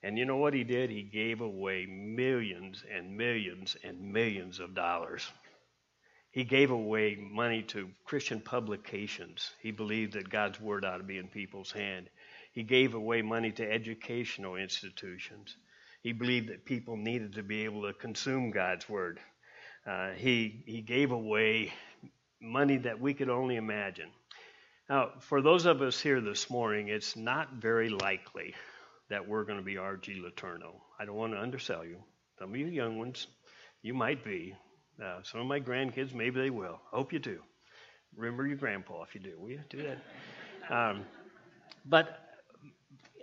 And 0.03 0.17
you 0.17 0.25
know 0.25 0.37
what 0.37 0.55
he 0.55 0.63
did? 0.63 0.89
He 0.89 1.03
gave 1.03 1.41
away 1.41 1.85
millions 1.85 2.83
and 2.91 3.15
millions 3.17 3.77
and 3.83 4.11
millions 4.11 4.59
of 4.59 4.73
dollars. 4.73 5.29
He 6.31 6.43
gave 6.43 6.71
away 6.71 7.15
money 7.15 7.61
to 7.63 7.91
Christian 8.05 8.39
publications. 8.39 9.51
He 9.61 9.71
believed 9.71 10.13
that 10.13 10.29
God's 10.29 10.59
word 10.59 10.85
ought 10.85 10.97
to 10.97 11.03
be 11.03 11.17
in 11.17 11.27
people's 11.27 11.71
hand. 11.71 12.09
He 12.53 12.63
gave 12.63 12.95
away 12.95 13.21
money 13.21 13.51
to 13.51 13.69
educational 13.69 14.55
institutions. 14.55 15.55
He 16.01 16.13
believed 16.13 16.49
that 16.49 16.65
people 16.65 16.97
needed 16.97 17.33
to 17.33 17.43
be 17.43 17.65
able 17.65 17.83
to 17.83 17.93
consume 17.93 18.51
God's 18.51 18.89
word. 18.89 19.19
Uh, 19.85 20.11
he, 20.11 20.63
he 20.65 20.81
gave 20.81 21.11
away 21.11 21.71
money 22.41 22.77
that 22.77 22.99
we 22.99 23.13
could 23.13 23.29
only 23.29 23.55
imagine. 23.55 24.09
Now, 24.89 25.11
for 25.19 25.41
those 25.41 25.65
of 25.65 25.81
us 25.81 25.99
here 25.99 26.19
this 26.19 26.49
morning, 26.49 26.87
it's 26.87 27.15
not 27.15 27.53
very 27.53 27.89
likely 27.89 28.55
that 29.09 29.27
we're 29.27 29.43
going 29.43 29.59
to 29.59 29.63
be 29.63 29.77
R.G. 29.77 30.21
Letourneau. 30.21 30.81
I 30.99 31.05
don't 31.05 31.15
want 31.15 31.33
to 31.33 31.39
undersell 31.39 31.85
you. 31.85 31.97
Some 32.39 32.49
of 32.49 32.55
you 32.55 32.67
young 32.67 32.97
ones, 32.97 33.27
you 33.83 33.93
might 33.93 34.23
be. 34.23 34.55
Uh, 35.03 35.19
some 35.23 35.41
of 35.41 35.47
my 35.47 35.59
grandkids, 35.59 36.13
maybe 36.13 36.41
they 36.41 36.49
will. 36.49 36.79
Hope 36.91 37.13
you 37.13 37.19
do. 37.19 37.39
Remember 38.15 38.45
your 38.45 38.57
grandpa 38.57 39.03
if 39.03 39.15
you 39.15 39.21
do. 39.21 39.39
Will 39.39 39.51
you 39.51 39.61
do 39.69 39.83
that? 39.83 40.73
Um, 40.73 41.05
but 41.85 42.30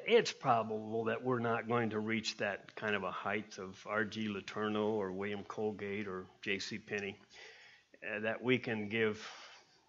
it's 0.09 0.33
probable 0.33 1.05
that 1.05 1.23
we're 1.23 1.39
not 1.39 1.69
going 1.69 1.91
to 1.91 1.99
reach 1.99 2.39
that 2.39 2.75
kind 2.75 2.97
of 2.97 3.03
a 3.05 3.11
height 3.11 3.59
of 3.59 3.79
R.G. 3.87 4.29
Letourneau 4.29 4.93
or 4.93 5.13
William 5.13 5.45
Colgate 5.45 6.09
or 6.09 6.25
J.C. 6.41 6.79
Penney, 6.79 7.15
uh, 8.03 8.21
that 8.21 8.43
we 8.43 8.59
can 8.59 8.89
give 8.89 9.23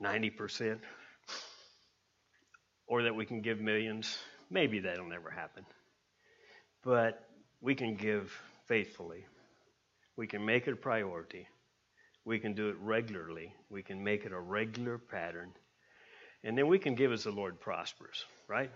90% 0.04 0.80
or 2.86 3.04
that 3.04 3.16
we 3.16 3.26
can 3.26 3.42
give 3.42 3.62
millions. 3.62 4.18
Maybe 4.50 4.80
that'll 4.80 5.08
never 5.08 5.30
happen. 5.30 5.66
But 6.84 7.24
we 7.62 7.74
can 7.74 7.96
give 7.96 8.38
faithfully. 8.68 9.26
We 10.18 10.28
can 10.28 10.46
make 10.46 10.68
it 10.68 10.74
a 10.74 10.76
priority. 10.76 11.48
We 12.26 12.40
can 12.40 12.54
do 12.54 12.68
it 12.68 12.76
regularly. 12.82 13.54
We 13.70 13.84
can 13.84 14.04
make 14.04 14.26
it 14.26 14.34
a 14.34 14.40
regular 14.40 14.98
pattern. 14.98 15.54
And 16.44 16.58
then 16.58 16.68
we 16.68 16.78
can 16.78 16.96
give 16.96 17.14
as 17.14 17.24
the 17.24 17.32
Lord 17.32 17.62
prospers, 17.62 18.26
right? 18.50 18.70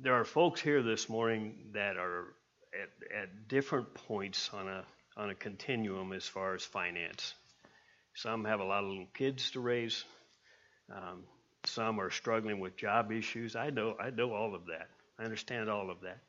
There 0.00 0.14
are 0.14 0.24
folks 0.24 0.60
here 0.60 0.82
this 0.82 1.08
morning 1.08 1.54
that 1.74 1.96
are 1.96 2.34
at, 2.72 3.22
at 3.22 3.48
different 3.48 3.92
points 3.94 4.50
on 4.52 4.68
a 4.68 4.84
on 5.16 5.30
a 5.30 5.34
continuum 5.34 6.12
as 6.12 6.24
far 6.24 6.54
as 6.54 6.62
finance. 6.62 7.34
Some 8.14 8.44
have 8.44 8.60
a 8.60 8.64
lot 8.64 8.84
of 8.84 8.90
little 8.90 9.08
kids 9.12 9.50
to 9.52 9.60
raise. 9.60 10.04
Um, 10.94 11.24
some 11.64 12.00
are 12.00 12.10
struggling 12.10 12.60
with 12.60 12.76
job 12.76 13.10
issues. 13.10 13.56
I 13.56 13.70
know 13.70 13.96
I 14.00 14.10
know 14.10 14.32
all 14.32 14.54
of 14.54 14.66
that. 14.66 14.88
I 15.18 15.24
understand 15.24 15.68
all 15.68 15.90
of 15.90 16.02
that. 16.02 16.20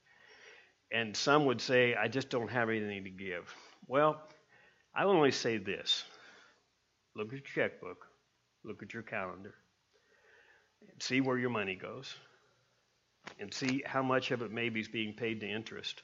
And 0.91 1.15
some 1.15 1.45
would 1.45 1.61
say, 1.61 1.93
I 1.93 2.07
just 2.07 2.30
don't 2.30 2.49
have 2.49 2.70
anything 2.70 3.03
to 3.03 3.11
give. 3.11 3.53
Well, 3.86 4.20
I 4.95 5.05
will 5.05 5.13
only 5.13 5.30
say 5.32 5.57
this. 5.57 6.03
Look 7.15 7.28
at 7.28 7.34
your 7.34 7.41
checkbook. 7.41 8.07
Look 8.63 8.82
at 8.82 8.95
your 8.95 9.03
calendar. 9.03 9.53
See 10.99 11.22
where 11.22 11.38
your 11.38 11.51
money 11.51 11.76
goes 11.76 12.15
and 13.39 13.53
see 13.53 13.84
how 13.86 14.03
much 14.03 14.32
of 14.32 14.41
it 14.41 14.51
maybe 14.51 14.80
is 14.80 14.88
being 14.88 15.13
paid 15.13 15.41
to 15.41 15.47
interest 15.47 16.01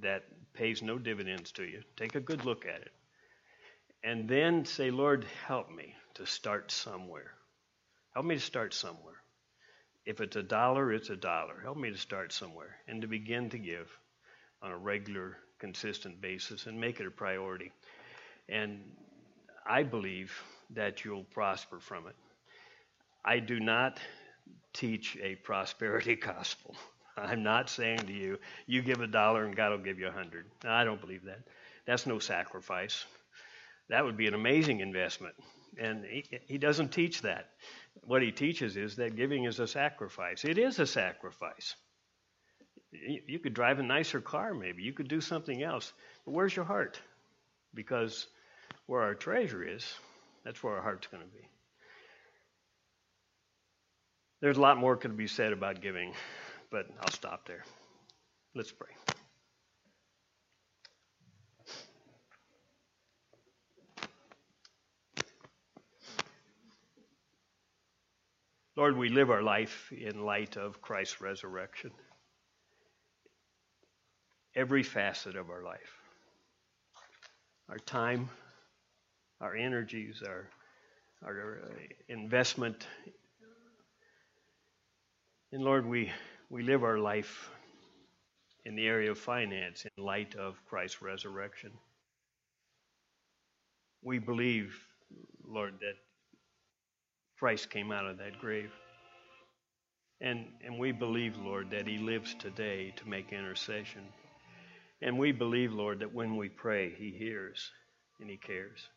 that 0.00 0.24
pays 0.54 0.82
no 0.82 0.98
dividends 0.98 1.52
to 1.52 1.64
you. 1.64 1.82
Take 1.96 2.14
a 2.14 2.20
good 2.20 2.44
look 2.44 2.66
at 2.66 2.82
it. 2.82 2.92
And 4.04 4.28
then 4.28 4.64
say, 4.64 4.90
Lord, 4.90 5.26
help 5.46 5.70
me 5.70 5.94
to 6.14 6.26
start 6.26 6.70
somewhere. 6.70 7.32
Help 8.14 8.26
me 8.26 8.34
to 8.34 8.40
start 8.40 8.74
somewhere. 8.74 9.14
If 10.04 10.20
it's 10.20 10.36
a 10.36 10.42
dollar, 10.42 10.92
it's 10.92 11.10
a 11.10 11.16
dollar. 11.16 11.60
Help 11.62 11.76
me 11.76 11.90
to 11.90 11.98
start 11.98 12.32
somewhere 12.32 12.76
and 12.88 13.02
to 13.02 13.06
begin 13.06 13.50
to 13.50 13.58
give 13.58 13.88
on 14.60 14.72
a 14.72 14.76
regular, 14.76 15.36
consistent 15.58 16.20
basis 16.20 16.66
and 16.66 16.80
make 16.80 17.00
it 17.00 17.06
a 17.06 17.10
priority. 17.10 17.70
And 18.48 18.80
I 19.64 19.84
believe 19.84 20.32
that 20.70 21.04
you'll 21.04 21.24
prosper 21.24 21.78
from 21.78 22.08
it. 22.08 22.16
I 23.24 23.38
do 23.38 23.60
not 23.60 24.00
teach 24.72 25.16
a 25.22 25.36
prosperity 25.36 26.16
gospel. 26.16 26.76
I'm 27.16 27.42
not 27.42 27.68
saying 27.68 28.06
to 28.06 28.12
you, 28.12 28.38
you 28.66 28.82
give 28.82 29.00
a 29.00 29.06
dollar 29.06 29.44
and 29.44 29.54
God 29.54 29.70
will 29.70 29.78
give 29.78 29.98
you 29.98 30.08
a 30.08 30.12
hundred. 30.12 30.46
I 30.64 30.84
don't 30.84 31.00
believe 31.00 31.24
that. 31.24 31.40
That's 31.86 32.06
no 32.06 32.18
sacrifice. 32.18 33.04
That 33.88 34.04
would 34.04 34.16
be 34.16 34.26
an 34.26 34.34
amazing 34.34 34.80
investment. 34.80 35.34
And 35.78 36.04
he, 36.04 36.24
he 36.46 36.58
doesn't 36.58 36.92
teach 36.92 37.22
that. 37.22 37.50
What 38.04 38.22
he 38.22 38.32
teaches 38.32 38.76
is 38.76 38.96
that 38.96 39.16
giving 39.16 39.44
is 39.44 39.58
a 39.58 39.66
sacrifice. 39.66 40.44
It 40.44 40.58
is 40.58 40.78
a 40.78 40.86
sacrifice. 40.86 41.74
You 42.92 43.38
could 43.38 43.54
drive 43.54 43.78
a 43.78 43.82
nicer 43.82 44.20
car, 44.20 44.54
maybe. 44.54 44.82
You 44.82 44.92
could 44.92 45.08
do 45.08 45.20
something 45.20 45.62
else. 45.62 45.92
But 46.24 46.32
where's 46.32 46.54
your 46.54 46.66
heart? 46.66 47.00
Because 47.74 48.26
where 48.86 49.02
our 49.02 49.14
treasure 49.14 49.66
is, 49.66 49.94
that's 50.44 50.62
where 50.62 50.74
our 50.74 50.82
heart's 50.82 51.06
going 51.06 51.22
to 51.22 51.28
be. 51.28 51.48
There's 54.42 54.56
a 54.56 54.60
lot 54.60 54.76
more 54.76 54.96
could 54.96 55.16
be 55.16 55.28
said 55.28 55.52
about 55.52 55.80
giving, 55.80 56.12
but 56.68 56.86
I'll 57.00 57.12
stop 57.12 57.46
there. 57.46 57.62
Let's 58.56 58.72
pray. 58.72 58.88
Lord, 68.74 68.96
we 68.96 69.10
live 69.10 69.30
our 69.30 69.42
life 69.42 69.92
in 69.92 70.24
light 70.24 70.56
of 70.56 70.82
Christ's 70.82 71.20
resurrection. 71.20 71.92
Every 74.56 74.82
facet 74.82 75.36
of 75.36 75.50
our 75.50 75.62
life 75.62 75.98
our 77.68 77.78
time, 77.78 78.28
our 79.40 79.54
energies, 79.54 80.20
our, 80.26 80.48
our 81.24 81.62
uh, 81.64 81.74
investment. 82.08 82.86
And 85.52 85.62
Lord, 85.62 85.84
we, 85.84 86.10
we 86.48 86.62
live 86.62 86.82
our 86.82 86.98
life 86.98 87.50
in 88.64 88.74
the 88.74 88.86
area 88.86 89.10
of 89.10 89.18
finance 89.18 89.84
in 89.84 90.02
light 90.02 90.34
of 90.34 90.54
Christ's 90.64 91.02
resurrection. 91.02 91.72
We 94.02 94.18
believe, 94.18 94.74
Lord, 95.46 95.74
that 95.80 95.96
Christ 97.38 97.68
came 97.68 97.92
out 97.92 98.06
of 98.06 98.16
that 98.16 98.38
grave. 98.40 98.70
And, 100.22 100.46
and 100.64 100.78
we 100.78 100.90
believe, 100.90 101.36
Lord, 101.36 101.70
that 101.72 101.86
He 101.86 101.98
lives 101.98 102.34
today 102.38 102.94
to 102.96 103.06
make 103.06 103.30
intercession. 103.30 104.04
And 105.02 105.18
we 105.18 105.32
believe, 105.32 105.74
Lord, 105.74 105.98
that 105.98 106.14
when 106.14 106.38
we 106.38 106.48
pray, 106.48 106.94
He 106.96 107.10
hears 107.10 107.70
and 108.20 108.30
He 108.30 108.38
cares. 108.38 108.88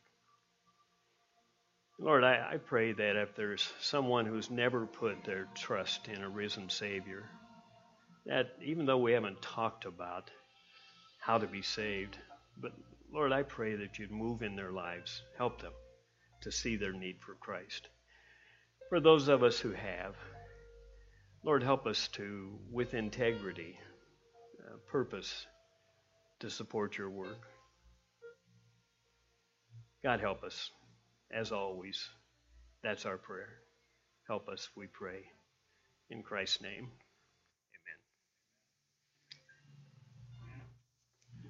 Lord, 1.98 2.26
I, 2.26 2.54
I 2.54 2.58
pray 2.58 2.92
that 2.92 3.16
if 3.16 3.36
there's 3.36 3.68
someone 3.80 4.26
who's 4.26 4.52
never 4.52 4.86
put 4.86 5.24
their 5.24 5.48
trust 5.56 6.08
in 6.10 6.22
a 6.22 6.30
risen 6.30 6.70
Savior, 6.70 7.24
that 8.26 8.48
even 8.64 8.86
though 8.86 8.98
we 8.98 9.14
haven't 9.14 9.42
talked 9.42 9.86
about 9.86 10.30
how 11.20 11.38
to 11.38 11.48
be 11.48 11.62
saved, 11.62 12.18
but 12.58 12.74
Lord, 13.14 13.32
I 13.32 13.44
pray 13.44 13.76
that 13.76 13.98
you'd 13.98 14.12
move 14.12 14.42
in 14.42 14.58
their 14.58 14.72
lives, 14.72 15.22
help 15.38 15.62
them 15.62 15.72
to 16.42 16.52
see 16.52 16.76
their 16.76 16.92
need 16.92 17.16
for 17.26 17.36
Christ. 17.36 17.88
For 18.90 19.00
those 19.00 19.30
of 19.30 19.42
us 19.42 19.58
who 19.58 19.72
have, 19.72 20.16
Lord, 21.44 21.64
help 21.64 21.88
us 21.88 22.10
to, 22.10 22.60
with 22.72 22.94
integrity, 22.94 23.80
uh, 24.60 24.78
purpose 24.92 25.46
to 26.42 26.50
support 26.50 26.98
your 26.98 27.10
work. 27.10 27.48
God, 30.04 30.20
help 30.20 30.44
us. 30.44 30.72
As 31.36 31.52
always, 31.52 32.10
that's 32.82 33.06
our 33.06 33.18
prayer. 33.18 33.50
Help 34.26 34.48
us, 34.48 34.70
we 34.74 34.88
pray. 34.88 35.26
In 36.10 36.24
Christ's 36.24 36.62
name. 36.62 36.92